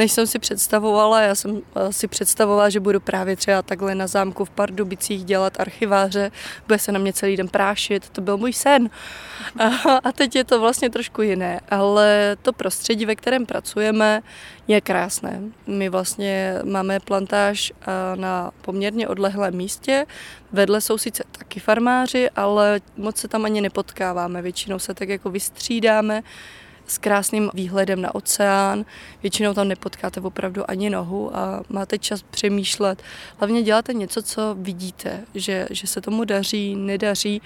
než 0.00 0.12
jsem 0.12 0.26
si 0.26 0.38
představovala. 0.38 1.20
Já 1.20 1.34
jsem 1.34 1.50
uh, 1.50 1.60
si 1.90 2.08
představovala, 2.08 2.70
že 2.70 2.80
budu 2.80 3.00
právě 3.00 3.36
třeba 3.36 3.62
takhle 3.62 3.94
na 3.94 4.06
zámku 4.06 4.44
v 4.44 4.50
Pardubicích 4.50 5.24
dělat 5.24 5.60
archiváře, 5.60 6.30
bude 6.66 6.78
se 6.78 6.92
na 6.92 6.98
mě 6.98 7.12
celý 7.12 7.36
den 7.36 7.48
prášit, 7.48 8.08
to 8.08 8.20
byl 8.20 8.36
můj 8.36 8.52
sen. 8.52 8.90
A, 9.58 9.66
a 10.04 10.12
teď 10.12 10.36
je 10.36 10.44
to 10.44 10.60
vlastně 10.60 10.90
trošku 10.90 11.22
jiné, 11.22 11.60
ale 11.70 12.36
to 12.42 12.52
prostředí, 12.52 13.06
ve 13.06 13.16
kterém 13.16 13.46
pracujeme, 13.46 14.22
je 14.68 14.80
krásné. 14.80 15.40
My 15.66 15.88
vlastně 15.88 16.54
máme 16.64 17.00
plantáž 17.00 17.72
na 18.14 18.50
poměrně 18.62 19.08
odlehlém 19.08 19.54
místě, 19.54 20.06
vedle 20.52 20.80
jsou 20.80 20.98
sice 20.98 21.24
taky 21.32 21.60
farmáři, 21.60 22.30
ale 22.30 22.80
moc 22.96 23.16
se 23.16 23.28
tam 23.28 23.44
ani 23.44 23.60
nepotkáváme, 23.60 24.42
většinou 24.42 24.78
se 24.78 24.94
tak 24.94 25.08
jako 25.08 25.30
vystřídáme, 25.30 26.22
s 26.90 26.98
krásným 26.98 27.50
výhledem 27.54 28.02
na 28.02 28.14
oceán. 28.14 28.84
Většinou 29.22 29.54
tam 29.54 29.68
nepotkáte 29.68 30.20
opravdu 30.20 30.70
ani 30.70 30.90
nohu 30.90 31.36
a 31.36 31.62
máte 31.68 31.98
čas 31.98 32.22
přemýšlet. 32.22 33.02
Hlavně 33.38 33.62
děláte 33.62 33.94
něco, 33.94 34.22
co 34.22 34.56
vidíte, 34.58 35.24
že, 35.34 35.66
že 35.70 35.86
se 35.86 36.00
tomu 36.00 36.24
daří, 36.24 36.76
nedaří, 36.76 37.42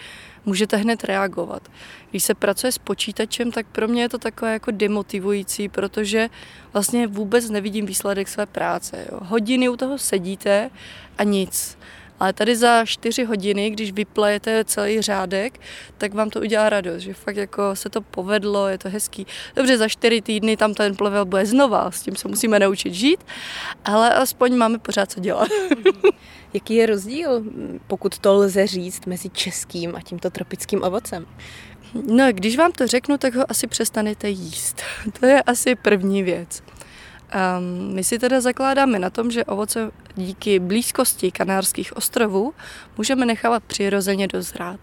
můžete 0.46 0.76
hned 0.76 1.04
reagovat. 1.04 1.62
Když 2.10 2.24
se 2.24 2.34
pracuje 2.34 2.72
s 2.72 2.78
počítačem, 2.78 3.52
tak 3.52 3.66
pro 3.66 3.88
mě 3.88 4.02
je 4.02 4.08
to 4.08 4.18
takové 4.18 4.52
jako 4.52 4.70
demotivující, 4.70 5.68
protože 5.68 6.28
vlastně 6.72 7.06
vůbec 7.06 7.50
nevidím 7.50 7.86
výsledek 7.86 8.28
své 8.28 8.46
práce. 8.46 9.06
Jo. 9.12 9.18
Hodiny 9.22 9.68
u 9.68 9.76
toho 9.76 9.98
sedíte 9.98 10.70
a 11.18 11.24
nic. 11.24 11.78
Ale 12.24 12.32
tady 12.32 12.56
za 12.56 12.84
čtyři 12.84 13.24
hodiny, 13.24 13.70
když 13.70 13.92
vyplejete 13.92 14.64
celý 14.64 15.00
řádek, 15.00 15.60
tak 15.98 16.14
vám 16.14 16.30
to 16.30 16.40
udělá 16.40 16.68
radost, 16.68 17.02
že 17.02 17.14
fakt 17.14 17.36
jako 17.36 17.76
se 17.76 17.88
to 17.88 18.00
povedlo, 18.00 18.68
je 18.68 18.78
to 18.78 18.88
hezký. 18.88 19.26
Dobře, 19.56 19.78
za 19.78 19.88
čtyři 19.88 20.22
týdny 20.22 20.56
tam 20.56 20.74
ten 20.74 20.96
plevel 20.96 21.24
bude 21.24 21.46
znova, 21.46 21.90
s 21.90 22.02
tím 22.02 22.16
se 22.16 22.28
musíme 22.28 22.58
naučit 22.58 22.94
žít, 22.94 23.24
ale 23.84 24.10
aspoň 24.10 24.56
máme 24.56 24.78
pořád 24.78 25.10
co 25.10 25.20
dělat. 25.20 25.48
Jaký 26.54 26.74
je 26.74 26.86
rozdíl, 26.86 27.44
pokud 27.86 28.18
to 28.18 28.34
lze 28.34 28.66
říct, 28.66 29.06
mezi 29.06 29.28
českým 29.28 29.96
a 29.96 30.00
tímto 30.00 30.30
tropickým 30.30 30.82
ovocem? 30.82 31.26
No, 32.06 32.24
když 32.32 32.56
vám 32.56 32.72
to 32.72 32.86
řeknu, 32.86 33.18
tak 33.18 33.34
ho 33.34 33.50
asi 33.50 33.66
přestanete 33.66 34.28
jíst. 34.28 34.82
To 35.20 35.26
je 35.26 35.42
asi 35.42 35.74
první 35.74 36.22
věc. 36.22 36.62
Um, 37.24 37.94
my 37.94 38.04
si 38.04 38.18
teda 38.18 38.40
zakládáme 38.40 38.98
na 38.98 39.10
tom, 39.10 39.30
že 39.30 39.44
ovoce 39.44 39.90
díky 40.16 40.58
blízkosti 40.58 41.30
Kanárských 41.30 41.96
ostrovů 41.96 42.54
můžeme 42.96 43.26
nechávat 43.26 43.64
přirozeně 43.64 44.28
dozrát. 44.28 44.80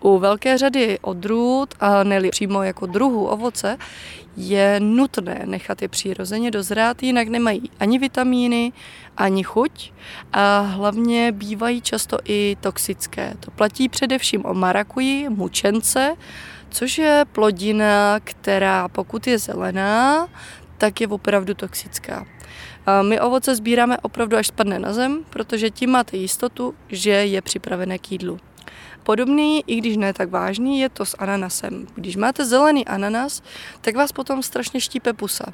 U 0.00 0.18
velké 0.18 0.58
řady 0.58 0.98
odrůd, 1.02 1.74
a 1.80 2.04
ne 2.04 2.30
přímo 2.30 2.62
jako 2.62 2.86
druhu 2.86 3.26
ovoce, 3.26 3.78
je 4.36 4.80
nutné 4.80 5.42
nechat 5.44 5.82
je 5.82 5.88
přirozeně 5.88 6.50
dozrát, 6.50 7.02
jinak 7.02 7.28
nemají 7.28 7.70
ani 7.80 7.98
vitamíny, 7.98 8.72
ani 9.16 9.42
chuť 9.42 9.92
a 10.32 10.60
hlavně 10.60 11.32
bývají 11.32 11.82
často 11.82 12.18
i 12.24 12.56
toxické. 12.60 13.34
To 13.40 13.50
platí 13.50 13.88
především 13.88 14.46
o 14.46 14.54
marakuji, 14.54 15.28
mučence, 15.28 16.16
což 16.70 16.98
je 16.98 17.24
plodina, 17.32 18.20
která 18.24 18.88
pokud 18.88 19.26
je 19.26 19.38
zelená, 19.38 20.28
tak 20.80 21.00
je 21.00 21.08
opravdu 21.08 21.54
toxická. 21.54 22.26
My 23.02 23.20
ovoce 23.20 23.54
sbíráme 23.54 23.98
opravdu, 23.98 24.36
až 24.36 24.46
spadne 24.46 24.78
na 24.78 24.92
zem, 24.92 25.24
protože 25.30 25.70
tím 25.70 25.90
máte 25.90 26.16
jistotu, 26.16 26.74
že 26.88 27.10
je 27.10 27.42
připravené 27.42 27.98
k 27.98 28.12
jídlu. 28.12 28.40
Podobný, 29.02 29.64
i 29.66 29.76
když 29.76 29.96
ne 29.96 30.12
tak 30.12 30.30
vážný, 30.30 30.80
je 30.80 30.88
to 30.88 31.04
s 31.04 31.16
ananasem. 31.18 31.86
Když 31.94 32.16
máte 32.16 32.44
zelený 32.44 32.86
ananas, 32.86 33.42
tak 33.80 33.96
vás 33.96 34.12
potom 34.12 34.42
strašně 34.42 34.80
štípe 34.80 35.12
pusa. 35.12 35.52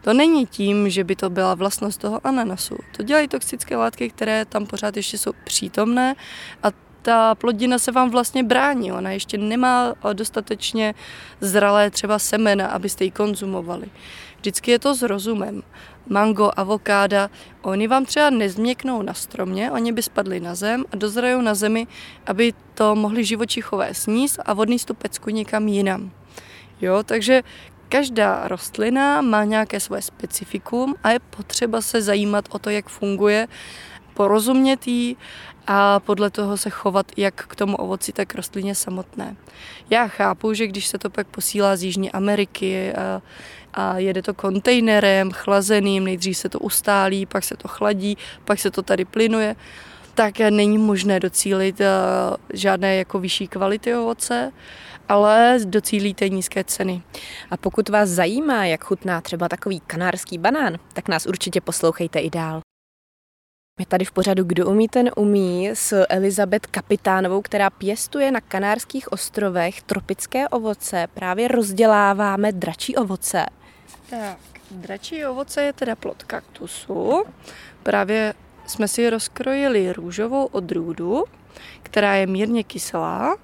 To 0.00 0.14
není 0.14 0.46
tím, 0.46 0.90
že 0.90 1.04
by 1.04 1.16
to 1.16 1.30
byla 1.30 1.54
vlastnost 1.54 2.00
toho 2.00 2.26
ananasu. 2.26 2.76
To 2.96 3.02
dělají 3.02 3.28
toxické 3.28 3.76
látky, 3.76 4.10
které 4.10 4.44
tam 4.44 4.66
pořád 4.66 4.96
ještě 4.96 5.18
jsou 5.18 5.32
přítomné 5.44 6.14
a 6.62 6.68
ta 7.02 7.34
plodina 7.34 7.78
se 7.78 7.92
vám 7.92 8.10
vlastně 8.10 8.42
brání. 8.42 8.92
Ona 8.92 9.10
ještě 9.10 9.38
nemá 9.38 9.94
dostatečně 10.12 10.94
zralé 11.40 11.90
třeba 11.90 12.18
semena, 12.18 12.66
abyste 12.66 13.04
ji 13.04 13.10
konzumovali. 13.10 13.86
Vždycky 14.36 14.70
je 14.70 14.78
to 14.78 14.94
s 14.94 15.02
rozumem. 15.02 15.62
Mango, 16.08 16.50
avokáda, 16.56 17.30
oni 17.62 17.88
vám 17.88 18.04
třeba 18.04 18.30
nezměknou 18.30 19.02
na 19.02 19.14
stromě, 19.14 19.70
oni 19.70 19.92
by 19.92 20.02
spadli 20.02 20.40
na 20.40 20.54
zem 20.54 20.84
a 20.92 20.96
dozrajou 20.96 21.40
na 21.40 21.54
zemi, 21.54 21.86
aby 22.26 22.52
to 22.74 22.94
mohli 22.94 23.24
živočichové 23.24 23.94
sníst 23.94 24.38
a 24.46 24.54
vodný 24.54 24.78
tu 24.78 24.94
pecku 24.94 25.30
někam 25.30 25.68
jinam. 25.68 26.10
Jo, 26.80 27.02
takže 27.02 27.42
každá 27.88 28.48
rostlina 28.48 29.20
má 29.20 29.44
nějaké 29.44 29.80
svoje 29.80 30.02
specifikum 30.02 30.94
a 31.02 31.10
je 31.10 31.18
potřeba 31.18 31.80
se 31.80 32.02
zajímat 32.02 32.44
o 32.50 32.58
to, 32.58 32.70
jak 32.70 32.88
funguje, 32.88 33.48
porozumět 34.14 34.86
jí 34.86 35.16
a 35.66 36.00
podle 36.00 36.30
toho 36.30 36.56
se 36.56 36.70
chovat 36.70 37.12
jak 37.16 37.34
k 37.46 37.56
tomu 37.56 37.76
ovoci, 37.76 38.12
tak 38.12 38.34
rostlině 38.34 38.74
samotné. 38.74 39.36
Já 39.90 40.08
chápu, 40.08 40.54
že 40.54 40.66
když 40.66 40.86
se 40.86 40.98
to 40.98 41.10
pak 41.10 41.26
posílá 41.26 41.76
z 41.76 41.82
Jižní 41.82 42.12
Ameriky 42.12 42.92
a, 42.92 43.22
a 43.74 43.98
jede 43.98 44.22
to 44.22 44.34
kontejnerem 44.34 45.30
chlazeným, 45.30 46.04
nejdřív 46.04 46.36
se 46.36 46.48
to 46.48 46.58
ustálí, 46.58 47.26
pak 47.26 47.44
se 47.44 47.56
to 47.56 47.68
chladí, 47.68 48.18
pak 48.44 48.58
se 48.58 48.70
to 48.70 48.82
tady 48.82 49.04
plynuje, 49.04 49.56
tak 50.14 50.38
není 50.38 50.78
možné 50.78 51.20
docílit 51.20 51.80
žádné 52.52 52.96
jako 52.96 53.18
vyšší 53.18 53.48
kvality 53.48 53.94
ovoce, 53.94 54.52
ale 55.08 55.58
docílíte 55.64 56.28
nízké 56.28 56.64
ceny. 56.64 57.02
A 57.50 57.56
pokud 57.56 57.88
vás 57.88 58.08
zajímá, 58.08 58.64
jak 58.64 58.84
chutná 58.84 59.20
třeba 59.20 59.48
takový 59.48 59.80
kanárský 59.80 60.38
banán, 60.38 60.76
tak 60.92 61.08
nás 61.08 61.26
určitě 61.26 61.60
poslouchejte 61.60 62.18
i 62.18 62.30
dál. 62.30 62.65
My 63.80 63.86
tady 63.86 64.04
v 64.04 64.12
pořadu 64.12 64.44
Kdo 64.44 64.66
umí, 64.66 64.88
ten 64.88 65.10
umí 65.16 65.70
s 65.74 66.04
Elizabet 66.08 66.66
Kapitánovou, 66.66 67.42
která 67.42 67.70
pěstuje 67.70 68.30
na 68.30 68.40
Kanárských 68.40 69.12
ostrovech 69.12 69.82
tropické 69.82 70.48
ovoce. 70.48 71.06
Právě 71.14 71.48
rozděláváme 71.48 72.52
dračí 72.52 72.96
ovoce. 72.96 73.46
Tak, 74.10 74.38
dračí 74.70 75.24
ovoce 75.24 75.62
je 75.62 75.72
teda 75.72 75.96
plod 75.96 76.22
kaktusu. 76.22 77.24
Právě 77.82 78.34
jsme 78.66 78.88
si 78.88 79.10
rozkrojili 79.10 79.92
růžovou 79.92 80.44
odrůdu, 80.46 81.24
která 81.82 82.14
je 82.14 82.26
mírně 82.26 82.64
kyselá. 82.64 83.36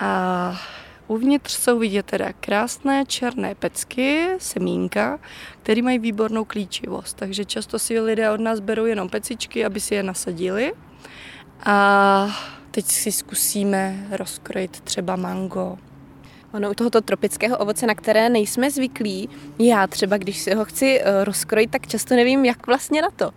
A 0.00 0.60
Uvnitř 1.08 1.52
jsou 1.52 1.78
vidět 1.78 2.06
teda 2.06 2.32
krásné 2.40 3.04
černé 3.06 3.54
pecky, 3.54 4.28
semínka, 4.38 5.18
které 5.62 5.82
mají 5.82 5.98
výbornou 5.98 6.44
klíčivost. 6.44 7.16
Takže 7.16 7.44
často 7.44 7.78
si 7.78 8.00
lidé 8.00 8.30
od 8.30 8.40
nás 8.40 8.60
berou 8.60 8.84
jenom 8.84 9.08
pecičky, 9.08 9.64
aby 9.64 9.80
si 9.80 9.94
je 9.94 10.02
nasadili. 10.02 10.72
A 11.64 12.28
teď 12.70 12.86
si 12.86 13.12
zkusíme 13.12 14.06
rozkrojit 14.10 14.80
třeba 14.80 15.16
mango. 15.16 15.78
Ono 16.52 16.70
u 16.70 16.74
tohoto 16.74 17.00
tropického 17.00 17.58
ovoce, 17.58 17.86
na 17.86 17.94
které 17.94 18.28
nejsme 18.28 18.70
zvyklí, 18.70 19.28
já 19.58 19.86
třeba, 19.86 20.16
když 20.16 20.38
si 20.38 20.54
ho 20.54 20.64
chci 20.64 21.00
eh, 21.00 21.24
rozkrojit, 21.24 21.70
tak 21.70 21.86
často 21.86 22.14
nevím, 22.14 22.44
jak 22.44 22.66
vlastně 22.66 23.02
na 23.02 23.10
to. 23.16 23.30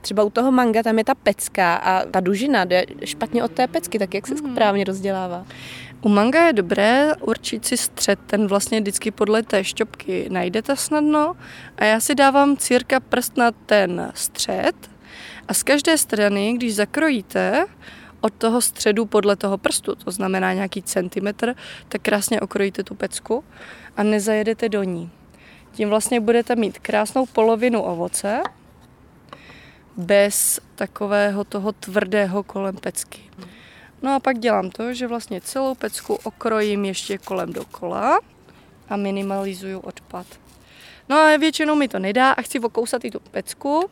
Třeba 0.00 0.22
u 0.22 0.30
toho 0.30 0.52
manga 0.52 0.82
tam 0.82 0.98
je 0.98 1.04
ta 1.04 1.14
pecka 1.14 1.74
a 1.74 2.04
ta 2.04 2.20
dužina 2.20 2.64
jde 2.64 2.86
špatně 3.04 3.44
od 3.44 3.52
té 3.52 3.66
pecky, 3.66 3.98
tak 3.98 4.14
jak 4.14 4.26
se 4.26 4.34
mm. 4.34 4.52
správně 4.52 4.84
rozdělává? 4.84 5.46
U 6.06 6.08
manga 6.08 6.46
je 6.46 6.52
dobré 6.52 7.14
určit 7.20 7.66
si 7.66 7.76
střed, 7.76 8.18
ten 8.26 8.46
vlastně 8.46 8.80
vždycky 8.80 9.10
podle 9.10 9.42
té 9.42 9.64
šťopky 9.64 10.28
najdete 10.30 10.76
snadno 10.76 11.36
a 11.76 11.84
já 11.84 12.00
si 12.00 12.14
dávám 12.14 12.56
cirka 12.56 13.00
prst 13.00 13.36
na 13.36 13.50
ten 13.50 14.12
střed 14.14 14.90
a 15.48 15.54
z 15.54 15.62
každé 15.62 15.98
strany, 15.98 16.52
když 16.52 16.74
zakrojíte 16.74 17.66
od 18.20 18.32
toho 18.32 18.60
středu 18.60 19.06
podle 19.06 19.36
toho 19.36 19.58
prstu, 19.58 19.94
to 19.94 20.10
znamená 20.10 20.52
nějaký 20.52 20.82
centimetr, 20.82 21.54
tak 21.88 22.02
krásně 22.02 22.40
okrojíte 22.40 22.82
tu 22.82 22.94
pecku 22.94 23.44
a 23.96 24.02
nezajedete 24.02 24.68
do 24.68 24.82
ní. 24.82 25.10
Tím 25.72 25.88
vlastně 25.88 26.20
budete 26.20 26.56
mít 26.56 26.78
krásnou 26.78 27.26
polovinu 27.26 27.82
ovoce 27.82 28.42
bez 29.96 30.60
takového 30.74 31.44
toho 31.44 31.72
tvrdého 31.72 32.42
kolem 32.42 32.76
pecky. 32.76 33.20
No 34.06 34.14
a 34.14 34.20
pak 34.20 34.38
dělám 34.38 34.70
to, 34.70 34.94
že 34.94 35.06
vlastně 35.06 35.40
celou 35.40 35.74
pecku 35.74 36.14
okrojím 36.14 36.84
ještě 36.84 37.18
kolem 37.18 37.52
dokola. 37.52 38.20
a 38.88 38.96
minimalizuju 38.96 39.78
odpad. 39.80 40.26
No 41.08 41.16
a 41.16 41.36
většinou 41.36 41.74
mi 41.74 41.88
to 41.88 41.98
nedá 41.98 42.32
a 42.32 42.42
chci 42.42 42.60
okousat 42.60 43.04
i 43.04 43.10
tu 43.10 43.20
pecku 43.30 43.90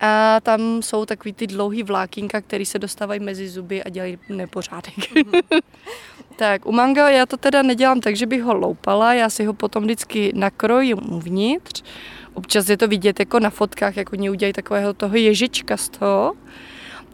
a 0.00 0.40
tam 0.40 0.82
jsou 0.82 1.06
takový 1.06 1.32
ty 1.32 1.46
dlouhý 1.46 1.82
vlákínka, 1.82 2.40
které 2.40 2.66
se 2.66 2.78
dostávají 2.78 3.20
mezi 3.20 3.48
zuby 3.48 3.82
a 3.82 3.88
dělají 3.88 4.18
nepořádek. 4.28 4.94
Mm-hmm. 4.94 5.60
tak 6.36 6.66
u 6.66 6.72
manga 6.72 7.10
já 7.10 7.26
to 7.26 7.36
teda 7.36 7.62
nedělám 7.62 8.00
tak, 8.00 8.16
že 8.16 8.26
bych 8.26 8.42
ho 8.42 8.54
loupala, 8.54 9.14
já 9.14 9.30
si 9.30 9.44
ho 9.44 9.54
potom 9.54 9.84
vždycky 9.84 10.32
nakrojím 10.34 10.98
uvnitř. 11.12 11.82
Občas 12.34 12.68
je 12.68 12.76
to 12.76 12.88
vidět 12.88 13.20
jako 13.20 13.40
na 13.40 13.50
fotkách, 13.50 13.96
jak 13.96 14.12
oni 14.12 14.30
udělají 14.30 14.52
takového 14.52 14.94
toho 14.94 15.16
ježička 15.16 15.76
z 15.76 15.88
toho. 15.88 16.34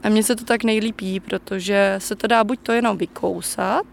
A 0.02 0.08
mně 0.08 0.22
se 0.22 0.36
to 0.36 0.44
tak 0.44 0.64
nejlípí, 0.64 1.20
protože 1.20 1.94
se 1.98 2.16
to 2.16 2.26
dá 2.26 2.44
buď 2.44 2.60
to 2.62 2.72
jenom 2.72 2.98
vykousat, 2.98 3.86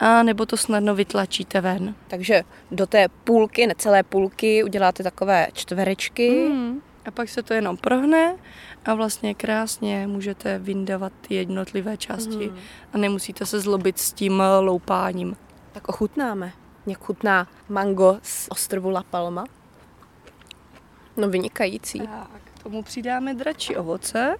a 0.00 0.22
nebo 0.22 0.46
to 0.46 0.56
snadno 0.56 0.94
vytlačíte 0.94 1.60
ven. 1.60 1.94
Takže 2.08 2.42
do 2.70 2.86
té 2.86 3.08
půlky, 3.24 3.66
necelé 3.66 4.02
půlky, 4.02 4.64
uděláte 4.64 5.02
takové 5.02 5.48
čtverečky. 5.52 6.48
Mm. 6.48 6.80
A 7.06 7.10
pak 7.10 7.28
se 7.28 7.42
to 7.42 7.54
jenom 7.54 7.76
prohne 7.76 8.36
a 8.84 8.94
vlastně 8.94 9.34
krásně 9.34 10.06
můžete 10.06 10.58
vyndavat 10.58 11.12
ty 11.28 11.34
jednotlivé 11.34 11.96
části 11.96 12.48
mm. 12.50 12.56
a 12.92 12.98
nemusíte 12.98 13.46
se 13.46 13.60
zlobit 13.60 13.98
s 13.98 14.12
tím 14.12 14.42
loupáním. 14.60 15.36
Tak 15.72 15.88
ochutnáme. 15.88 16.52
Jak 16.86 17.04
chutná 17.04 17.48
mango 17.68 18.18
z 18.22 18.46
ostrovu 18.50 18.90
La 18.90 19.02
Palma? 19.10 19.44
No 21.16 21.28
vynikající. 21.28 21.98
Tak, 22.00 22.40
k 22.54 22.62
tomu 22.62 22.82
přidáme 22.82 23.34
dračí 23.34 23.76
ovoce. 23.76 24.36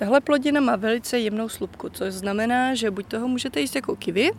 Tahle 0.00 0.20
plodina 0.20 0.60
má 0.60 0.76
velice 0.76 1.18
jemnou 1.18 1.48
slupku, 1.48 1.88
což 1.88 2.14
znamená, 2.14 2.74
že 2.74 2.90
buď 2.90 3.06
toho 3.06 3.28
můžete 3.28 3.60
jíst 3.60 3.74
jako 3.76 3.96
kivy, 3.96 4.30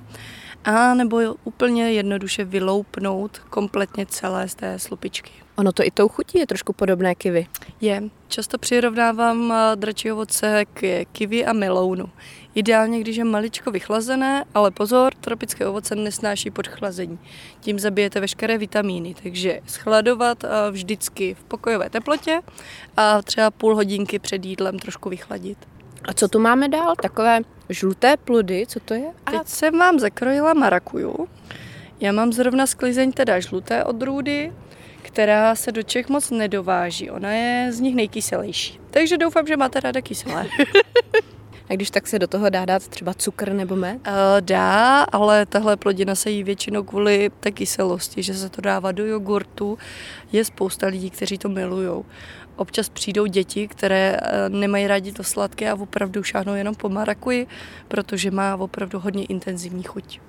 a 0.65 0.93
nebo 0.93 1.17
úplně 1.43 1.91
jednoduše 1.91 2.43
vyloupnout 2.43 3.39
kompletně 3.39 4.05
celé 4.05 4.47
z 4.47 4.55
té 4.55 4.79
slupičky. 4.79 5.31
Ono 5.55 5.71
to 5.71 5.83
i 5.83 5.91
tou 5.91 6.07
chutí 6.07 6.39
je 6.39 6.47
trošku 6.47 6.73
podobné 6.73 7.15
kivy. 7.15 7.47
Je. 7.81 8.03
Často 8.27 8.57
přirovnávám 8.57 9.51
eh, 9.51 9.75
dračí 9.75 10.11
ovoce 10.11 10.65
k 10.73 11.05
kivy 11.11 11.45
a 11.45 11.53
melounu. 11.53 12.09
Ideálně, 12.55 12.99
když 12.99 13.17
je 13.17 13.23
maličko 13.23 13.71
vychlazené, 13.71 14.45
ale 14.53 14.71
pozor, 14.71 15.13
tropické 15.13 15.67
ovoce 15.67 15.95
nesnáší 15.95 16.51
podchlazení. 16.51 17.19
Tím 17.59 17.79
zabijete 17.79 18.19
veškeré 18.19 18.57
vitamíny, 18.57 19.15
takže 19.23 19.59
schladovat 19.67 20.43
eh, 20.43 20.71
vždycky 20.71 21.33
v 21.33 21.43
pokojové 21.43 21.89
teplotě 21.89 22.41
a 22.97 23.21
třeba 23.21 23.51
půl 23.51 23.75
hodinky 23.75 24.19
před 24.19 24.45
jídlem 24.45 24.79
trošku 24.79 25.09
vychladit. 25.09 25.57
A 26.05 26.13
co 26.13 26.27
tu 26.27 26.39
máme 26.39 26.69
dál? 26.69 26.95
Takové 27.01 27.39
žluté 27.69 28.17
plody, 28.17 28.65
co 28.67 28.79
to 28.79 28.93
je? 28.93 29.11
A... 29.25 29.31
Teď 29.31 29.47
jsem 29.47 29.79
vám 29.79 29.99
zakrojila 29.99 30.53
marakuju. 30.53 31.27
Já 31.99 32.11
mám 32.11 32.33
zrovna 32.33 32.67
sklizeň 32.67 33.11
teda 33.11 33.39
žluté 33.39 33.83
odrůdy, 33.83 34.51
která 35.01 35.55
se 35.55 35.71
do 35.71 35.83
Čech 35.83 36.09
moc 36.09 36.31
nedováží. 36.31 37.11
Ona 37.11 37.31
je 37.31 37.71
z 37.71 37.79
nich 37.79 37.95
nejkyselější. 37.95 38.79
Takže 38.91 39.17
doufám, 39.17 39.47
že 39.47 39.57
máte 39.57 39.79
ráda 39.79 40.01
kyselé. 40.01 40.47
A 41.71 41.73
když 41.73 41.91
tak 41.91 42.07
se 42.07 42.19
do 42.19 42.27
toho 42.27 42.49
dá 42.49 42.65
dát 42.65 42.87
třeba 42.87 43.13
cukr 43.13 43.53
nebo 43.53 43.75
med? 43.75 43.95
Uh, 43.95 44.13
dá, 44.39 45.03
ale 45.03 45.45
tahle 45.45 45.77
plodina 45.77 46.15
se 46.15 46.29
jí 46.29 46.43
většinou 46.43 46.83
kvůli 46.83 47.31
té 47.39 47.51
kyselosti, 47.51 48.23
že 48.23 48.33
se 48.33 48.49
to 48.49 48.61
dává 48.61 48.91
do 48.91 49.05
jogurtu. 49.05 49.77
Je 50.31 50.45
spousta 50.45 50.87
lidí, 50.87 51.09
kteří 51.09 51.37
to 51.37 51.49
milují. 51.49 52.03
Občas 52.55 52.89
přijdou 52.89 53.25
děti, 53.25 53.67
které 53.67 54.17
eh, 54.21 54.49
nemají 54.49 54.87
rádi 54.87 55.11
to 55.11 55.23
sladké 55.23 55.71
a 55.71 55.75
opravdu 55.75 56.23
šáhnou 56.23 56.53
jenom 56.53 56.75
po 56.75 56.89
marakuji, 56.89 57.47
protože 57.87 58.31
má 58.31 58.55
opravdu 58.55 58.99
hodně 58.99 59.25
intenzivní 59.25 59.83
chuť. 59.83 60.19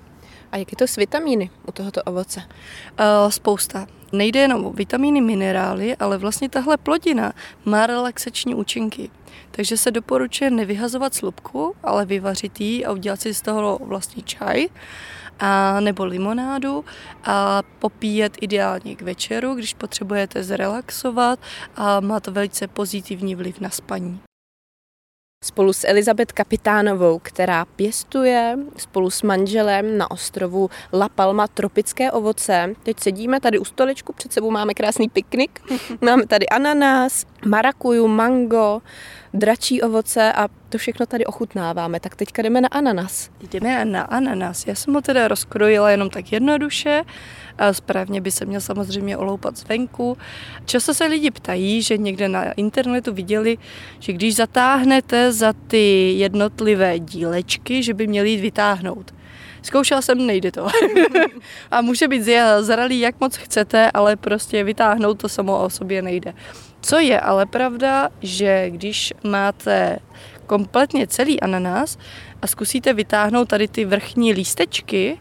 A 0.51 0.57
jak 0.57 0.71
je 0.71 0.77
to 0.77 0.87
s 0.87 0.95
vitamíny 0.95 1.49
u 1.67 1.71
tohoto 1.71 2.03
ovoce? 2.03 2.39
Uh, 2.39 3.29
spousta. 3.29 3.87
Nejde 4.11 4.39
jenom 4.39 4.65
o 4.65 4.73
vitamíny, 4.73 5.21
minerály, 5.21 5.95
ale 5.95 6.17
vlastně 6.17 6.49
tahle 6.49 6.77
plodina 6.77 7.33
má 7.65 7.87
relaxační 7.87 8.55
účinky. 8.55 9.09
Takže 9.51 9.77
se 9.77 9.91
doporučuje 9.91 10.49
nevyhazovat 10.49 11.13
slupku, 11.13 11.75
ale 11.83 12.05
vyvařit 12.05 12.61
ji 12.61 12.85
a 12.85 12.91
udělat 12.91 13.21
si 13.21 13.33
z 13.33 13.41
toho 13.41 13.79
vlastně 13.83 14.23
čaj 14.23 14.67
a 15.39 15.79
nebo 15.79 16.05
limonádu 16.05 16.85
a 17.23 17.61
popíjet 17.79 18.37
ideálně 18.41 18.95
k 18.95 19.01
večeru, 19.01 19.53
když 19.55 19.73
potřebujete 19.73 20.43
zrelaxovat 20.43 21.39
a 21.75 21.99
má 21.99 22.19
to 22.19 22.31
velice 22.31 22.67
pozitivní 22.67 23.35
vliv 23.35 23.59
na 23.59 23.69
spaní 23.69 24.19
spolu 25.43 25.73
s 25.73 25.87
Elizabet 25.87 26.31
Kapitánovou, 26.31 27.19
která 27.19 27.65
pěstuje 27.65 28.57
spolu 28.77 29.09
s 29.09 29.21
manželem 29.21 29.97
na 29.97 30.11
ostrovu 30.11 30.69
La 30.93 31.09
Palma 31.09 31.47
tropické 31.47 32.11
ovoce. 32.11 32.75
Teď 32.83 32.99
sedíme 32.99 33.39
tady 33.39 33.59
u 33.59 33.65
stolečku, 33.65 34.13
před 34.13 34.33
sebou 34.33 34.51
máme 34.51 34.73
krásný 34.73 35.09
piknik. 35.09 35.61
Máme 36.01 36.27
tady 36.27 36.49
ananas, 36.49 37.25
marakuju, 37.45 38.07
mango, 38.07 38.81
dračí 39.33 39.81
ovoce 39.81 40.33
a 40.33 40.47
to 40.69 40.77
všechno 40.77 41.05
tady 41.05 41.25
ochutnáváme. 41.25 41.99
Tak 41.99 42.15
teďka 42.15 42.41
jdeme 42.41 42.61
na 42.61 42.67
ananas. 42.67 43.29
Jdeme 43.51 43.85
na 43.85 44.01
ananas. 44.01 44.67
Já 44.67 44.75
jsem 44.75 44.93
ho 44.93 45.01
teda 45.01 45.27
rozkrojila 45.27 45.91
jenom 45.91 46.09
tak 46.09 46.31
jednoduše. 46.31 47.03
Správně 47.71 48.21
by 48.21 48.31
se 48.31 48.45
měl 48.45 48.61
samozřejmě 48.61 49.17
oloupat 49.17 49.57
zvenku. 49.57 50.17
Často 50.65 50.93
se 50.93 51.05
lidi 51.05 51.31
ptají, 51.31 51.81
že 51.81 51.97
někde 51.97 52.29
na 52.29 52.51
internetu 52.51 53.13
viděli, 53.13 53.57
že 53.99 54.13
když 54.13 54.35
zatáhnete 54.35 55.31
za 55.31 55.53
ty 55.67 56.13
jednotlivé 56.17 56.99
dílečky, 56.99 57.83
že 57.83 57.93
by 57.93 58.07
měli 58.07 58.29
jít 58.29 58.41
vytáhnout. 58.41 59.13
Zkoušela 59.61 60.01
jsem, 60.01 60.25
nejde 60.25 60.51
to. 60.51 60.67
a 61.71 61.81
může 61.81 62.07
být 62.07 62.29
zralý, 62.59 62.99
jak 62.99 63.19
moc 63.19 63.35
chcete, 63.35 63.91
ale 63.91 64.15
prostě 64.15 64.63
vytáhnout 64.63 65.21
to 65.21 65.29
samo 65.29 65.63
o 65.63 65.69
sobě 65.69 66.01
nejde. 66.01 66.33
Co 66.81 66.99
je 66.99 67.19
ale 67.19 67.45
pravda, 67.45 68.09
že 68.21 68.69
když 68.69 69.13
máte 69.23 69.99
kompletně 70.45 71.07
celý 71.07 71.41
ananas 71.41 71.97
a 72.41 72.47
zkusíte 72.47 72.93
vytáhnout 72.93 73.47
tady 73.47 73.67
ty 73.67 73.85
vrchní 73.85 74.33
lístečky, 74.33 75.19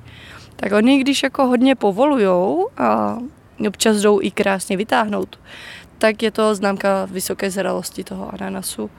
tak 0.57 0.73
oni 0.73 0.99
když 0.99 1.23
jako 1.23 1.47
hodně 1.47 1.75
povolujou 1.75 2.69
a 2.77 3.19
občas 3.69 3.97
jdou 3.97 4.21
i 4.23 4.31
krásně 4.31 4.77
vytáhnout, 4.77 5.39
tak 5.99 6.23
je 6.23 6.31
to 6.31 6.55
známka 6.55 7.05
vysoké 7.11 7.51
zralosti 7.51 8.05
toho 8.05 8.35
ananasu. 8.35 8.91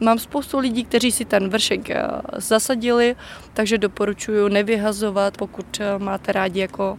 Mám 0.00 0.18
spoustu 0.18 0.58
lidí, 0.58 0.84
kteří 0.84 1.12
si 1.12 1.24
ten 1.24 1.48
vršek 1.48 1.90
eh, 1.90 2.02
zasadili, 2.36 3.16
takže 3.54 3.78
doporučuji 3.78 4.48
nevyhazovat, 4.48 5.36
pokud 5.36 5.80
eh, 5.80 5.98
máte 5.98 6.32
rádi 6.32 6.60
jako 6.60 6.98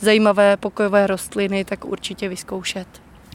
zajímavé 0.00 0.56
pokojové 0.56 1.06
rostliny, 1.06 1.64
tak 1.64 1.84
určitě 1.84 2.28
vyzkoušet. 2.28 2.88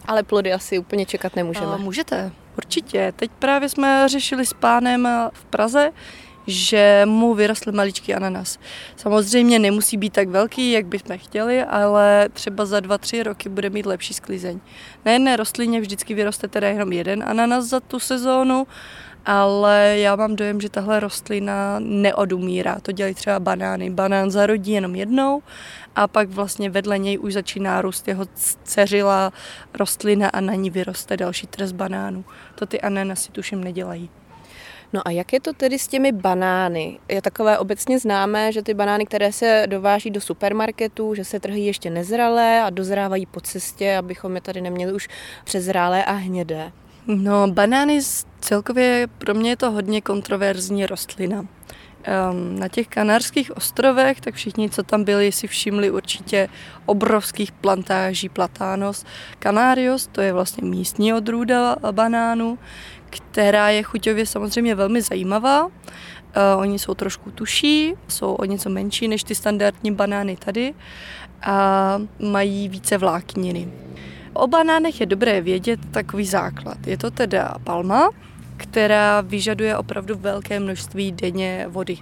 Ale 0.07 0.23
plody 0.23 0.53
asi 0.53 0.79
úplně 0.79 1.05
čekat 1.05 1.35
nemůžeme. 1.35 1.65
A 1.65 1.77
můžete, 1.77 2.31
určitě. 2.57 3.13
Teď 3.15 3.31
právě 3.39 3.69
jsme 3.69 4.09
řešili 4.09 4.45
s 4.45 4.53
pánem 4.53 5.07
v 5.33 5.45
Praze, 5.45 5.91
že 6.47 7.01
mu 7.05 7.33
vyrostl 7.33 7.71
maličký 7.71 8.13
ananas. 8.13 8.59
Samozřejmě 8.95 9.59
nemusí 9.59 9.97
být 9.97 10.13
tak 10.13 10.27
velký, 10.27 10.71
jak 10.71 10.85
bychom 10.85 11.17
chtěli, 11.17 11.63
ale 11.63 12.29
třeba 12.33 12.65
za 12.65 12.79
dva, 12.79 12.97
tři 12.97 13.23
roky 13.23 13.49
bude 13.49 13.69
mít 13.69 13.85
lepší 13.85 14.13
sklizeň. 14.13 14.59
Na 15.05 15.11
jedné 15.11 15.35
rostlině 15.35 15.81
vždycky 15.81 16.13
vyroste 16.13 16.47
teda 16.47 16.67
jenom 16.67 16.93
jeden 16.93 17.23
ananas 17.27 17.65
za 17.65 17.79
tu 17.79 17.99
sezónu, 17.99 18.67
ale 19.25 19.95
já 19.97 20.15
mám 20.15 20.35
dojem, 20.35 20.61
že 20.61 20.69
tahle 20.69 20.99
rostlina 20.99 21.79
neodumírá. 21.79 22.79
To 22.81 22.91
dělají 22.91 23.15
třeba 23.15 23.39
banány. 23.39 23.89
Banán 23.89 24.31
zarodí 24.31 24.71
jenom 24.71 24.95
jednou 24.95 25.43
a 25.95 26.07
pak 26.07 26.29
vlastně 26.29 26.69
vedle 26.69 26.97
něj 26.97 27.19
už 27.19 27.33
začíná 27.33 27.81
růst 27.81 28.07
jeho 28.07 28.25
ceřila 28.63 29.33
rostlina 29.73 30.29
a 30.29 30.41
na 30.41 30.53
ní 30.53 30.69
vyroste 30.69 31.17
další 31.17 31.47
trest 31.47 31.71
banánů. 31.71 32.25
To 32.55 32.65
ty 32.65 32.81
ananasy 32.81 33.31
tuším 33.31 33.63
nedělají. 33.63 34.09
No 34.95 35.01
a 35.05 35.11
jak 35.11 35.33
je 35.33 35.39
to 35.39 35.53
tedy 35.53 35.79
s 35.79 35.87
těmi 35.87 36.11
banány? 36.11 36.99
Je 37.09 37.21
takové 37.21 37.57
obecně 37.57 37.99
známé, 37.99 38.51
že 38.51 38.61
ty 38.61 38.73
banány, 38.73 39.05
které 39.05 39.31
se 39.31 39.63
dováží 39.65 40.09
do 40.11 40.21
supermarketů, 40.21 41.15
že 41.15 41.25
se 41.25 41.39
trhají 41.39 41.65
ještě 41.65 41.89
nezralé 41.89 42.61
a 42.61 42.69
dozrávají 42.69 43.25
po 43.25 43.41
cestě, 43.41 43.95
abychom 43.97 44.35
je 44.35 44.41
tady 44.41 44.61
neměli 44.61 44.93
už 44.93 45.07
přezrálé 45.43 46.05
a 46.05 46.11
hnědé. 46.11 46.71
No, 47.07 47.47
banány 47.47 47.99
celkově 48.39 49.07
pro 49.17 49.33
mě 49.33 49.49
je 49.49 49.57
to 49.57 49.71
hodně 49.71 50.01
kontroverzní 50.01 50.85
rostlina. 50.85 51.45
Um, 52.31 52.59
na 52.59 52.67
těch 52.67 52.87
kanárských 52.87 53.57
ostrovech, 53.57 54.21
tak 54.21 54.35
všichni, 54.35 54.69
co 54.69 54.83
tam 54.83 55.03
byli, 55.03 55.31
si 55.31 55.47
všimli 55.47 55.91
určitě 55.91 56.49
obrovských 56.85 57.51
plantáží 57.51 58.29
platános. 58.29 59.05
Canarios, 59.39 60.07
to 60.07 60.21
je 60.21 60.33
vlastně 60.33 60.67
místní 60.67 61.13
odrůda 61.13 61.75
banánu, 61.91 62.57
která 63.09 63.69
je 63.69 63.83
chuťově 63.83 64.25
samozřejmě 64.25 64.75
velmi 64.75 65.01
zajímavá. 65.01 65.65
Uh, 65.65 65.71
oni 66.57 66.79
jsou 66.79 66.93
trošku 66.93 67.31
tuší, 67.31 67.93
jsou 68.07 68.33
o 68.33 68.45
něco 68.45 68.69
menší 68.69 69.07
než 69.07 69.23
ty 69.23 69.35
standardní 69.35 69.91
banány 69.91 70.35
tady 70.35 70.73
a 71.41 71.97
mají 72.19 72.69
více 72.69 72.97
vlákniny. 72.97 73.67
O 74.33 74.47
banánech 74.47 74.99
je 74.99 75.05
dobré 75.05 75.41
vědět 75.41 75.79
takový 75.91 76.25
základ. 76.25 76.87
Je 76.87 76.97
to 76.97 77.11
teda 77.11 77.53
palma, 77.63 78.09
která 78.57 79.21
vyžaduje 79.21 79.77
opravdu 79.77 80.15
velké 80.17 80.59
množství 80.59 81.11
denně 81.11 81.65
vody. 81.69 81.97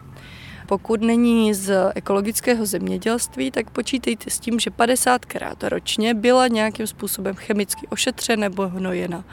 Pokud 0.68 1.02
není 1.02 1.54
z 1.54 1.92
ekologického 1.96 2.66
zemědělství, 2.66 3.52
tak 3.52 3.70
počítejte 3.70 4.30
s 4.30 4.40
tím, 4.40 4.60
že 4.60 4.70
50krát 4.70 5.68
ročně 5.70 6.14
byla 6.14 6.48
nějakým 6.48 6.88
způsobem 6.88 7.36
chemicky 7.36 7.88
ošetřena 7.88 8.42
nebo 8.42 8.70
hnojena. 8.70 9.24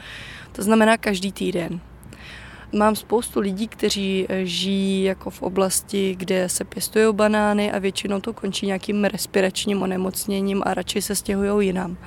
To 0.51 0.63
znamená 0.63 0.97
každý 0.97 1.31
týden. 1.31 1.79
Mám 2.73 2.95
spoustu 2.95 3.39
lidí, 3.39 3.67
kteří 3.67 4.27
žijí 4.43 5.03
jako 5.03 5.29
v 5.29 5.41
oblasti, 5.41 6.15
kde 6.15 6.49
se 6.49 6.63
pěstují 6.63 7.13
banány 7.13 7.71
a 7.71 7.79
většinou 7.79 8.19
to 8.19 8.33
končí 8.33 8.65
nějakým 8.65 9.03
respiračním 9.03 9.81
onemocněním 9.81 10.63
a 10.65 10.73
radši 10.73 11.01
se 11.01 11.15
stěhují 11.15 11.67
jinam. 11.67 11.97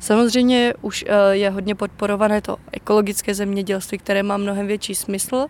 Samozřejmě 0.00 0.74
už 0.80 1.04
eh, 1.08 1.36
je 1.36 1.50
hodně 1.50 1.74
podporované 1.74 2.40
to 2.40 2.56
ekologické 2.72 3.34
zemědělství, 3.34 3.98
které 3.98 4.22
má 4.22 4.36
mnohem 4.36 4.66
větší 4.66 4.94
smysl. 4.94 5.46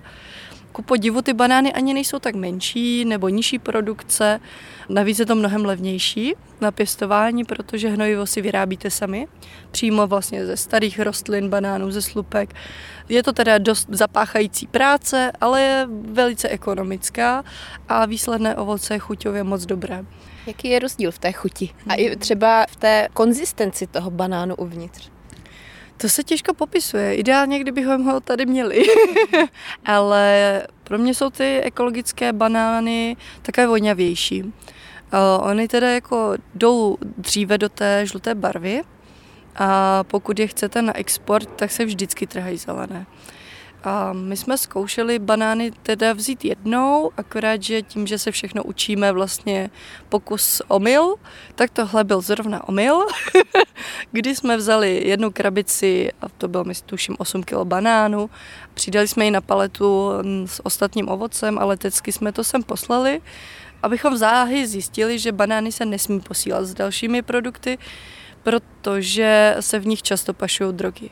Ku 0.73 0.83
podivu 0.83 1.23
ty 1.23 1.33
banány 1.33 1.73
ani 1.73 1.95
nejsou 1.95 2.19
tak 2.19 2.35
menší 2.35 3.05
nebo 3.05 3.29
nižší 3.29 3.59
produkce, 3.59 4.41
navíc 4.91 5.19
je 5.19 5.27
to 5.27 5.35
mnohem 5.35 5.65
levnější 5.65 6.35
na 6.61 6.71
pěstování, 6.71 7.45
protože 7.45 7.89
hnojivo 7.89 8.27
si 8.27 8.41
vyrábíte 8.41 8.91
sami, 8.91 9.27
přímo 9.71 10.07
vlastně 10.07 10.47
ze 10.47 10.57
starých 10.57 11.01
rostlin, 11.01 11.49
banánů, 11.49 11.91
ze 11.91 12.03
slupek. 12.03 12.55
Je 13.09 13.23
to 13.23 13.33
teda 13.33 13.59
dost 13.59 13.89
zapáchající 13.91 14.67
práce, 14.67 15.33
ale 15.41 15.63
je 15.63 15.89
velice 16.13 16.49
ekonomická 16.49 17.45
a 17.89 18.07
výsledné 18.07 18.57
ovoce 18.57 18.95
je 18.95 18.99
chuťově 18.99 19.45
moc 19.45 19.67
dobré. 19.67 20.05
Jaký 20.47 20.69
je 20.69 20.79
rozdíl 20.79 21.11
v 21.11 21.19
té 21.19 21.33
chuti? 21.33 21.71
A 21.87 21.95
i 21.95 22.17
třeba 22.17 22.67
v 22.71 22.77
té 22.77 23.09
konzistenci 23.13 23.87
toho 23.87 24.11
banánu 24.11 24.55
uvnitř? 24.55 25.11
To 25.97 26.09
se 26.09 26.25
těžko 26.25 26.55
popisuje. 26.55 27.15
Ideálně, 27.15 27.59
kdybychom 27.59 28.05
ho 28.05 28.21
tady 28.21 28.47
měli. 28.47 28.83
Ale 29.85 30.63
pro 30.85 30.99
mě 30.99 31.15
jsou 31.15 31.31
ty 31.31 31.61
ekologické 31.61 32.33
banány 32.33 33.17
takové 33.43 33.67
voňavější. 33.67 34.53
Uh, 35.13 35.47
oni 35.47 35.69
teda 35.69 35.91
jako 35.91 36.35
jdou 36.55 36.97
dříve 37.17 37.59
do 37.59 37.69
té 37.69 38.07
žluté 38.07 38.35
barvy 38.35 38.83
a 39.57 40.05
pokud 40.05 40.39
je 40.39 40.47
chcete 40.47 40.83
na 40.83 40.97
export, 40.97 41.49
tak 41.57 41.71
se 41.71 41.85
vždycky 41.85 42.27
trhají 42.27 42.57
zelené. 42.57 43.07
A 43.85 44.13
my 44.13 44.37
jsme 44.37 44.59
zkoušeli 44.59 45.19
banány 45.19 45.71
teda 45.83 46.13
vzít 46.13 46.45
jednou, 46.45 47.11
akorát, 47.17 47.63
že 47.63 47.83
tím, 47.83 48.07
že 48.07 48.19
se 48.19 48.31
všechno 48.31 48.63
učíme 48.65 49.13
vlastně 49.13 49.71
pokus 50.09 50.63
omyl, 50.69 51.15
tak 51.55 51.71
tohle 51.71 52.05
byl 52.05 52.21
zrovna 52.21 52.69
omyl, 52.69 53.07
kdy 54.13 54.37
jsme 54.37 54.57
vzali 54.57 55.03
jednu 55.09 55.31
krabici, 55.31 56.13
a 56.21 56.29
to 56.29 56.49
bylo, 56.49 56.65
myslím, 56.65 56.89
tuším, 56.89 57.17
8 57.19 57.43
kg 57.43 57.65
banánů, 57.65 58.31
přidali 58.75 59.09
jsme 59.09 59.25
ji 59.25 59.31
na 59.31 59.41
paletu 59.41 60.11
s 60.47 60.67
ostatním 60.67 61.09
ovocem 61.09 61.59
a 61.59 61.65
letecky 61.65 62.13
jsme 62.13 62.33
to 62.33 62.45
sem 62.45 62.63
poslali, 62.63 63.21
abychom 63.83 64.17
záhy 64.17 64.67
zjistili, 64.67 65.19
že 65.19 65.33
banány 65.33 65.73
se 65.73 65.85
nesmí 65.85 66.21
posílat 66.21 66.65
s 66.65 66.75
dalšími 66.75 67.23
produkty, 67.23 67.79
protože 68.43 69.57
se 69.61 69.79
v 69.79 69.87
nich 69.87 70.03
často 70.03 70.35
pašují 70.35 70.73
drogy. 70.75 71.11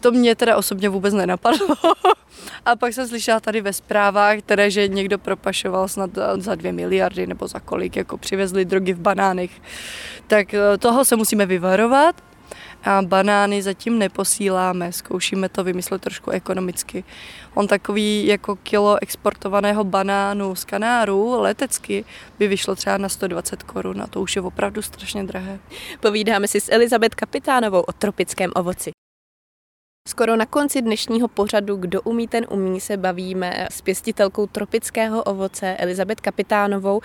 To 0.00 0.10
mě 0.12 0.34
teda 0.34 0.56
osobně 0.56 0.88
vůbec 0.88 1.14
nenapadlo. 1.14 1.76
A 2.64 2.76
pak 2.76 2.92
jsem 2.92 3.08
slyšela 3.08 3.40
tady 3.40 3.60
ve 3.60 3.72
zprávách, 3.72 4.38
které, 4.38 4.70
že 4.70 4.88
někdo 4.88 5.18
propašoval 5.18 5.88
snad 5.88 6.10
za 6.38 6.54
dvě 6.54 6.72
miliardy 6.72 7.26
nebo 7.26 7.48
za 7.48 7.60
kolik, 7.60 7.96
jako 7.96 8.18
přivezli 8.18 8.64
drogy 8.64 8.92
v 8.92 9.00
banánech. 9.00 9.50
Tak 10.26 10.54
eh, 10.54 10.78
toho 10.78 11.04
se 11.04 11.16
musíme 11.16 11.46
vyvarovat. 11.46 12.31
A 12.84 13.02
banány 13.02 13.62
zatím 13.62 13.98
neposíláme, 13.98 14.92
zkoušíme 14.92 15.48
to 15.48 15.64
vymyslet 15.64 16.02
trošku 16.02 16.30
ekonomicky. 16.30 17.04
On 17.54 17.68
takový 17.68 18.26
jako 18.26 18.56
kilo 18.56 19.02
exportovaného 19.02 19.84
banánu 19.84 20.54
z 20.54 20.64
Kanáru 20.64 21.40
letecky 21.40 22.04
by 22.38 22.48
vyšlo 22.48 22.74
třeba 22.74 22.98
na 22.98 23.08
120 23.08 23.62
korun 23.62 24.02
a 24.02 24.06
to 24.06 24.20
už 24.20 24.36
je 24.36 24.42
opravdu 24.42 24.82
strašně 24.82 25.24
drahé. 25.24 25.58
Povídáme 26.00 26.48
si 26.48 26.60
s 26.60 26.72
Elizabet 26.72 27.14
Kapitánovou 27.14 27.80
o 27.80 27.92
tropickém 27.92 28.50
ovoci. 28.54 28.90
Skoro 30.08 30.36
na 30.36 30.46
konci 30.46 30.82
dnešního 30.82 31.28
pořadu 31.28 31.76
Kdo 31.76 32.02
umí, 32.02 32.28
ten 32.28 32.46
umí 32.50 32.80
se 32.80 32.96
bavíme 32.96 33.66
s 33.70 33.80
pěstitelkou 33.80 34.46
tropického 34.46 35.22
ovoce 35.22 35.76
Elizabet 35.76 36.20
Kapitánovou. 36.20 37.00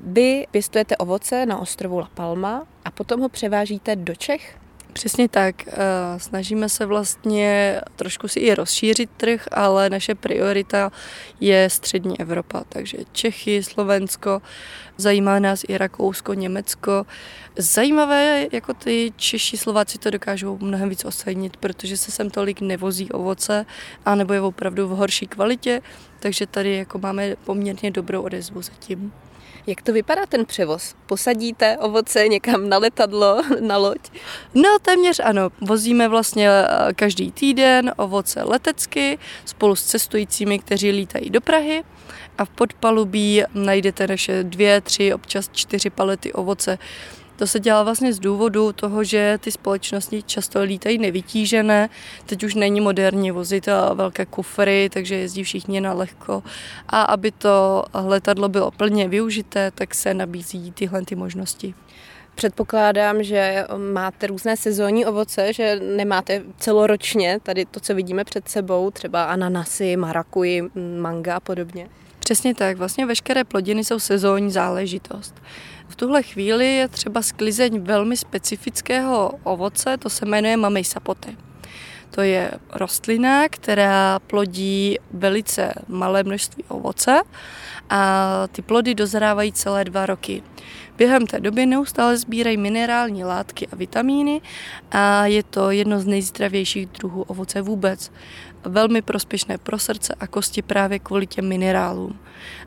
Vy 0.00 0.46
pěstujete 0.50 0.96
ovoce 0.96 1.46
na 1.46 1.58
ostrovu 1.58 1.98
La 1.98 2.08
Palma 2.14 2.66
a 2.84 2.90
potom 2.90 3.20
ho 3.20 3.28
převážíte 3.28 3.96
do 3.96 4.14
Čech? 4.14 4.58
Přesně 4.92 5.28
tak. 5.28 5.68
Eh, 5.68 5.72
snažíme 6.18 6.68
se 6.68 6.86
vlastně 6.86 7.80
trošku 7.96 8.28
si 8.28 8.40
i 8.40 8.54
rozšířit 8.54 9.10
trh, 9.16 9.48
ale 9.52 9.90
naše 9.90 10.14
priorita 10.14 10.92
je 11.40 11.70
střední 11.70 12.20
Evropa, 12.20 12.64
takže 12.68 12.98
Čechy, 13.12 13.62
Slovensko, 13.62 14.42
zajímá 14.96 15.38
nás 15.38 15.64
i 15.68 15.78
Rakousko, 15.78 16.34
Německo. 16.34 17.06
Zajímavé 17.58 18.46
jako 18.52 18.74
ty 18.74 19.12
Češi, 19.16 19.56
Slováci 19.56 19.98
to 19.98 20.10
dokážou 20.10 20.58
mnohem 20.58 20.88
víc 20.88 21.04
ocenit, 21.04 21.56
protože 21.56 21.96
se 21.96 22.10
sem 22.10 22.30
tolik 22.30 22.60
nevozí 22.60 23.10
ovoce, 23.10 23.66
anebo 24.04 24.32
je 24.32 24.40
opravdu 24.40 24.88
v 24.88 24.90
horší 24.90 25.26
kvalitě, 25.26 25.82
takže 26.20 26.46
tady 26.46 26.76
jako 26.76 26.98
máme 26.98 27.36
poměrně 27.44 27.90
dobrou 27.90 28.22
odezvu 28.22 28.62
zatím. 28.62 29.12
Jak 29.66 29.82
to 29.82 29.92
vypadá 29.92 30.26
ten 30.26 30.46
převoz? 30.46 30.94
Posadíte 31.06 31.78
ovoce 31.78 32.28
někam 32.28 32.68
na 32.68 32.78
letadlo, 32.78 33.42
na 33.60 33.76
loď? 33.76 33.98
No 34.54 34.68
téměř 34.82 35.20
ano. 35.24 35.50
Vozíme 35.60 36.08
vlastně 36.08 36.48
eh, 36.50 36.92
každý 36.94 37.32
týden 37.32 37.92
ovoce 37.96 38.42
letecky 38.42 39.18
spolu 39.44 39.76
s 39.76 39.84
cestujícími, 39.84 40.58
kteří 40.58 40.90
lítají 40.90 41.30
do 41.30 41.40
Prahy 41.40 41.84
a 42.38 42.44
v 42.44 42.48
podpalubí 42.48 43.42
najdete 43.54 44.06
naše 44.06 44.42
dvě, 44.44 44.80
tři, 44.80 45.14
občas 45.14 45.48
čtyři 45.52 45.90
palety 45.90 46.32
ovoce 46.32 46.78
to 47.36 47.46
se 47.46 47.60
dělá 47.60 47.82
vlastně 47.82 48.12
z 48.12 48.18
důvodu 48.18 48.72
toho, 48.72 49.04
že 49.04 49.38
ty 49.40 49.50
společnosti 49.50 50.22
často 50.22 50.62
lítají 50.62 50.98
nevytížené. 50.98 51.88
Teď 52.26 52.44
už 52.44 52.54
není 52.54 52.80
moderní 52.80 53.30
vozit 53.30 53.68
velké 53.94 54.26
kufry, 54.26 54.90
takže 54.92 55.14
jezdí 55.14 55.44
všichni 55.44 55.80
na 55.80 55.92
lehko. 55.92 56.42
A 56.88 57.02
aby 57.02 57.30
to 57.30 57.84
letadlo 57.94 58.48
bylo 58.48 58.70
plně 58.70 59.08
využité, 59.08 59.70
tak 59.74 59.94
se 59.94 60.14
nabízí 60.14 60.72
tyhle 60.72 61.02
ty 61.02 61.14
možnosti. 61.14 61.74
Předpokládám, 62.34 63.22
že 63.22 63.64
máte 63.92 64.26
různé 64.26 64.56
sezónní 64.56 65.06
ovoce, 65.06 65.52
že 65.52 65.80
nemáte 65.96 66.42
celoročně 66.58 67.38
tady 67.42 67.64
to, 67.64 67.80
co 67.80 67.94
vidíme 67.94 68.24
před 68.24 68.48
sebou, 68.48 68.90
třeba 68.90 69.24
ananasy, 69.24 69.96
marakuji, 69.96 70.62
manga 71.00 71.36
a 71.36 71.40
podobně. 71.40 71.88
Přesně 72.18 72.54
tak, 72.54 72.76
vlastně 72.76 73.06
veškeré 73.06 73.44
plodiny 73.44 73.84
jsou 73.84 73.98
sezónní 73.98 74.50
záležitost. 74.50 75.34
V 75.92 75.96
tuhle 75.96 76.22
chvíli 76.22 76.74
je 76.74 76.88
třeba 76.88 77.22
sklizeň 77.22 77.80
velmi 77.80 78.16
specifického 78.16 79.32
ovoce, 79.42 79.96
to 79.96 80.10
se 80.10 80.26
jmenuje 80.26 80.56
mamej 80.56 80.84
sapote. 80.84 81.34
To 82.10 82.20
je 82.20 82.50
rostlina, 82.72 83.48
která 83.48 84.18
plodí 84.18 84.98
velice 85.12 85.72
malé 85.88 86.22
množství 86.22 86.64
ovoce 86.68 87.20
a 87.90 88.32
ty 88.52 88.62
plody 88.62 88.94
dozrávají 88.94 89.52
celé 89.52 89.84
dva 89.84 90.06
roky. 90.06 90.42
Během 90.96 91.26
té 91.26 91.40
doby 91.40 91.66
neustále 91.66 92.16
sbírají 92.16 92.56
minerální 92.56 93.24
látky 93.24 93.68
a 93.72 93.76
vitamíny 93.76 94.40
a 94.90 95.26
je 95.26 95.42
to 95.42 95.70
jedno 95.70 96.00
z 96.00 96.06
nejzdravějších 96.06 96.86
druhů 96.86 97.22
ovoce 97.22 97.62
vůbec. 97.62 98.10
Velmi 98.64 99.02
prospěšné 99.02 99.58
pro 99.58 99.78
srdce 99.78 100.14
a 100.20 100.26
kosti 100.26 100.62
právě 100.62 100.98
kvůli 100.98 101.26
těm 101.26 101.48
minerálům 101.48 102.18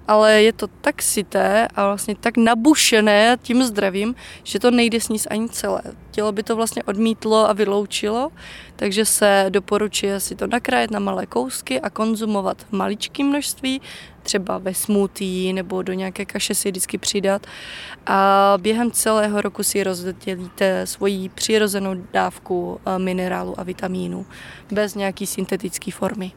ale 0.07 0.43
je 0.43 0.53
to 0.53 0.67
tak 0.67 1.01
sité 1.01 1.67
a 1.75 1.85
vlastně 1.85 2.15
tak 2.15 2.37
nabušené 2.37 3.37
tím 3.41 3.63
zdravím, 3.63 4.15
že 4.43 4.59
to 4.59 4.71
nejde 4.71 5.01
sníst 5.01 5.27
ani 5.29 5.49
celé. 5.49 5.81
Tělo 6.11 6.31
by 6.31 6.43
to 6.43 6.55
vlastně 6.55 6.83
odmítlo 6.83 7.49
a 7.49 7.53
vyloučilo, 7.53 8.31
takže 8.75 9.05
se 9.05 9.45
doporučuje 9.49 10.19
si 10.19 10.35
to 10.35 10.47
nakrájet 10.47 10.91
na 10.91 10.99
malé 10.99 11.25
kousky 11.25 11.81
a 11.81 11.89
konzumovat 11.89 12.57
v 12.69 12.71
maličkém 12.71 13.27
množství, 13.27 13.81
třeba 14.25 14.57
ve 14.57 14.73
smoothie 14.73 15.53
nebo 15.53 15.81
do 15.81 15.93
nějaké 15.93 16.25
kaše 16.25 16.55
si 16.55 16.71
vždycky 16.71 16.97
přidat 16.97 17.47
a 18.05 18.53
během 18.57 18.91
celého 18.91 19.41
roku 19.41 19.63
si 19.63 19.83
rozdělíte 19.83 20.87
svoji 20.87 21.29
přirozenou 21.29 21.95
dávku 22.13 22.79
eh, 22.85 22.99
minerálu 22.99 23.59
a 23.59 23.63
vitamínu 23.63 24.25
bez 24.71 24.95
nějaký 24.95 25.27
syntetické 25.27 25.91
formy. 25.91 26.31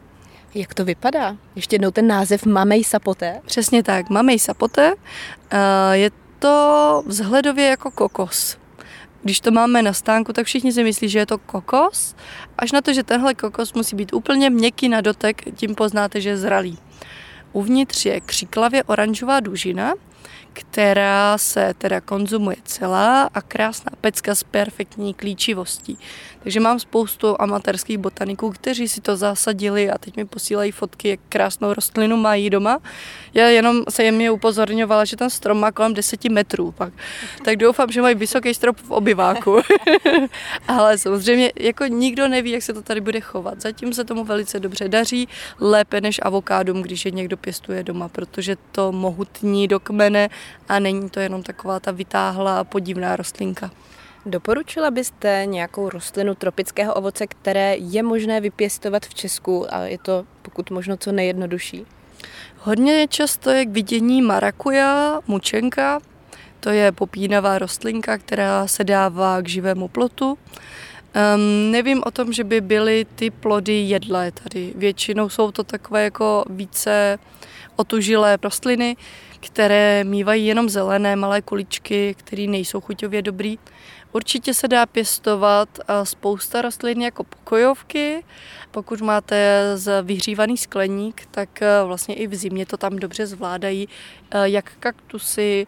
Jak 0.55 0.75
to 0.75 0.85
vypadá? 0.85 1.37
Ještě 1.57 1.75
jednou 1.75 1.91
ten 1.91 2.07
název 2.07 2.47
Mamej 2.47 2.85
Sapote? 2.85 3.41
Přesně 3.47 3.83
tak, 3.83 4.11
Mamej 4.11 4.39
Sapote. 4.39 4.95
Eh, 5.51 5.97
je 5.97 6.11
to 6.39 7.03
vzhledově 7.07 7.67
jako 7.67 7.91
kokos. 7.91 8.57
Když 9.23 9.41
to 9.41 9.51
máme 9.51 9.83
na 9.83 9.93
stánku, 9.93 10.33
tak 10.33 10.47
všichni 10.47 10.73
si 10.73 10.85
myslí, 10.85 11.09
že 11.09 11.19
je 11.19 11.27
to 11.27 11.39
kokos, 11.39 12.15
až 12.59 12.73
na 12.73 12.81
to, 12.81 12.93
že 12.93 13.03
tenhle 13.03 13.35
kokos 13.35 13.73
musí 13.73 13.97
být 13.97 14.13
úplně 14.13 14.51
měkký 14.51 14.89
na 14.89 15.01
dotek, 15.01 15.43
tím 15.57 15.75
poznáte, 15.75 16.21
že 16.21 16.29
je 16.29 16.37
zralý. 16.37 16.79
Uvnitř 17.53 18.07
je 18.07 18.21
křiklavě 18.21 18.85
oranžová 18.85 19.41
dužina 19.41 19.95
která 20.53 21.39
se 21.39 21.75
teda 21.79 22.01
konzumuje 22.01 22.57
celá 22.65 23.23
a 23.35 23.41
krásná 23.41 23.93
pecka 24.01 24.35
s 24.35 24.43
perfektní 24.43 25.15
klíčivostí. 25.15 25.99
Takže 26.43 26.61
mám 26.61 26.81
spoustu 26.81 27.37
amatérských 27.43 27.99
botaniků, 27.99 28.51
kteří 28.51 28.89
si 28.89 29.01
to 29.01 29.17
zasadili 29.17 29.91
a 29.91 29.99
teď 29.99 30.17
mi 30.17 30.25
posílají 30.25 30.73
fotky, 30.73 31.09
jak 31.09 31.21
krásnou 31.29 31.75
rostlinu 31.75 32.17
mají 32.17 32.51
doma. 32.51 32.79
Já 33.35 33.47
jenom 33.47 33.83
se 33.89 34.05
jim 34.05 34.21
je 34.21 34.31
upozorňovala, 34.31 35.05
že 35.05 35.17
ten 35.17 35.31
strom 35.31 35.61
má 35.61 35.73
kolem 35.73 35.95
10 35.95 36.25
metrů 36.25 36.73
pak. 36.73 36.93
Tak 37.45 37.57
doufám, 37.57 37.93
že 37.93 38.03
mají 38.03 38.15
vysoký 38.15 38.55
strop 38.55 38.77
v 38.77 38.91
obyváku. 38.91 39.61
Ale 40.69 40.99
samozřejmě 40.99 41.53
jako 41.61 41.87
nikdo 41.87 42.29
neví, 42.29 42.51
jak 42.51 42.63
se 42.63 42.73
to 42.73 42.83
tady 42.83 43.01
bude 43.01 43.21
chovat. 43.21 43.61
Zatím 43.61 43.93
se 43.93 44.05
tomu 44.05 44.25
velice 44.25 44.61
dobře 44.61 44.89
daří, 44.89 45.29
lépe 45.61 46.01
než 46.01 46.21
avokádum, 46.23 46.83
když 46.83 47.05
je 47.05 47.11
někdo 47.11 47.37
pěstuje 47.37 47.83
doma, 47.83 48.09
protože 48.09 48.57
to 48.73 48.93
mohutní 48.93 49.69
do 49.69 49.81
kmene 49.81 50.29
a 50.69 50.79
není 50.79 51.11
to 51.11 51.21
jenom 51.21 51.43
taková 51.43 51.81
ta 51.81 51.91
vytáhlá 51.91 52.65
podivná 52.65 53.17
rostlinka. 53.17 53.71
Doporučila 54.27 54.91
byste 54.91 55.43
nějakou 55.45 55.89
rostlinu 55.89 56.35
tropického 56.35 56.95
ovoce, 56.95 57.27
které 57.27 57.77
je 57.77 58.03
možné 58.03 58.41
vypěstovat 58.41 59.07
v 59.07 59.15
Česku 59.15 59.75
a 59.75 59.81
je 59.81 59.99
to 59.99 60.25
pokud 60.43 60.71
možno 60.71 60.97
co 60.97 61.13
nejjednodušší? 61.13 61.87
Hodně 62.59 63.07
často 63.09 63.51
je 63.51 63.67
k 63.67 63.71
vidění 63.71 64.23
marakuja, 64.23 65.21
mučenka, 65.27 66.01
to 66.61 66.71
je 66.71 66.93
popínavá 66.93 67.59
rostlinka, 67.59 68.19
která 68.19 68.67
se 68.67 68.85
dává 68.85 69.43
k 69.43 69.49
živému 69.49 69.89
plotu. 69.89 70.29
Um, 70.29 71.71
nevím 71.71 72.03
o 72.07 72.11
tom, 72.11 72.33
že 72.33 72.45
by 72.45 72.61
byly 72.61 73.07
ty 73.15 73.31
plody 73.31 73.73
jedlé 73.73 74.33
tady. 74.33 74.73
Většinou 74.77 75.29
jsou 75.29 75.51
to 75.53 75.65
takové 75.65 76.05
jako 76.05 76.45
více 76.51 77.19
otužilé 77.77 78.39
rostliny, 78.43 78.97
které 79.41 80.05
mývají 80.05 80.47
jenom 80.47 80.69
zelené 80.69 81.17
malé 81.17 81.43
kuličky, 81.43 82.15
které 82.19 82.47
nejsou 82.47 82.81
chuťově 82.81 83.23
dobrý. 83.23 83.59
Určitě 84.13 84.55
se 84.55 84.69
dá 84.69 84.87
pěstovat 84.87 85.69
spousta 86.05 86.63
rostlin 86.63 87.03
jako 87.03 87.25
pokojovky. 87.25 88.25
Pokud 88.71 89.01
máte 89.01 89.63
vyhřívaný 90.03 90.57
skleník, 90.57 91.27
tak 91.31 91.61
vlastně 91.85 92.15
i 92.15 92.27
v 92.27 92.35
zimě 92.35 92.67
to 92.67 92.77
tam 92.77 92.97
dobře 92.97 93.27
zvládají, 93.27 93.89
jak 94.45 94.73
kaktusy, 94.81 95.67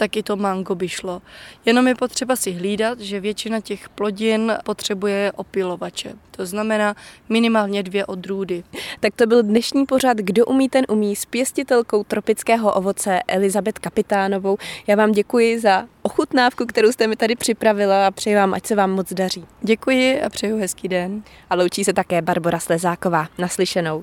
tak 0.00 0.16
i 0.16 0.22
to 0.22 0.36
mango 0.36 0.74
by 0.74 0.88
šlo. 0.88 1.22
Jenom 1.64 1.88
je 1.88 1.94
potřeba 1.94 2.36
si 2.36 2.52
hlídat, 2.52 3.00
že 3.00 3.20
většina 3.20 3.60
těch 3.60 3.88
plodin 3.88 4.52
potřebuje 4.64 5.32
opilovače. 5.36 6.12
To 6.30 6.46
znamená 6.46 6.94
minimálně 7.28 7.82
dvě 7.82 8.06
odrůdy. 8.06 8.64
Tak 9.00 9.14
to 9.16 9.26
byl 9.26 9.42
dnešní 9.42 9.86
pořad 9.86 10.16
Kdo 10.16 10.46
umí, 10.46 10.68
ten 10.68 10.84
umí 10.88 11.16
s 11.16 11.24
pěstitelkou 11.24 12.04
tropického 12.04 12.72
ovoce 12.72 13.20
Elizabet 13.28 13.78
Kapitánovou. 13.78 14.56
Já 14.86 14.96
vám 14.96 15.12
děkuji 15.12 15.60
za 15.60 15.86
ochutnávku, 16.02 16.66
kterou 16.66 16.92
jste 16.92 17.06
mi 17.06 17.16
tady 17.16 17.36
připravila 17.36 18.06
a 18.06 18.10
přeji 18.10 18.36
vám, 18.36 18.54
ať 18.54 18.66
se 18.66 18.74
vám 18.74 18.90
moc 18.90 19.12
daří. 19.12 19.44
Děkuji 19.62 20.22
a 20.22 20.28
přeju 20.28 20.58
hezký 20.58 20.88
den. 20.88 21.22
A 21.50 21.54
loučí 21.54 21.84
se 21.84 21.92
také 21.92 22.22
Barbara 22.22 22.58
Slezáková. 22.58 23.28
Naslyšenou. 23.38 23.98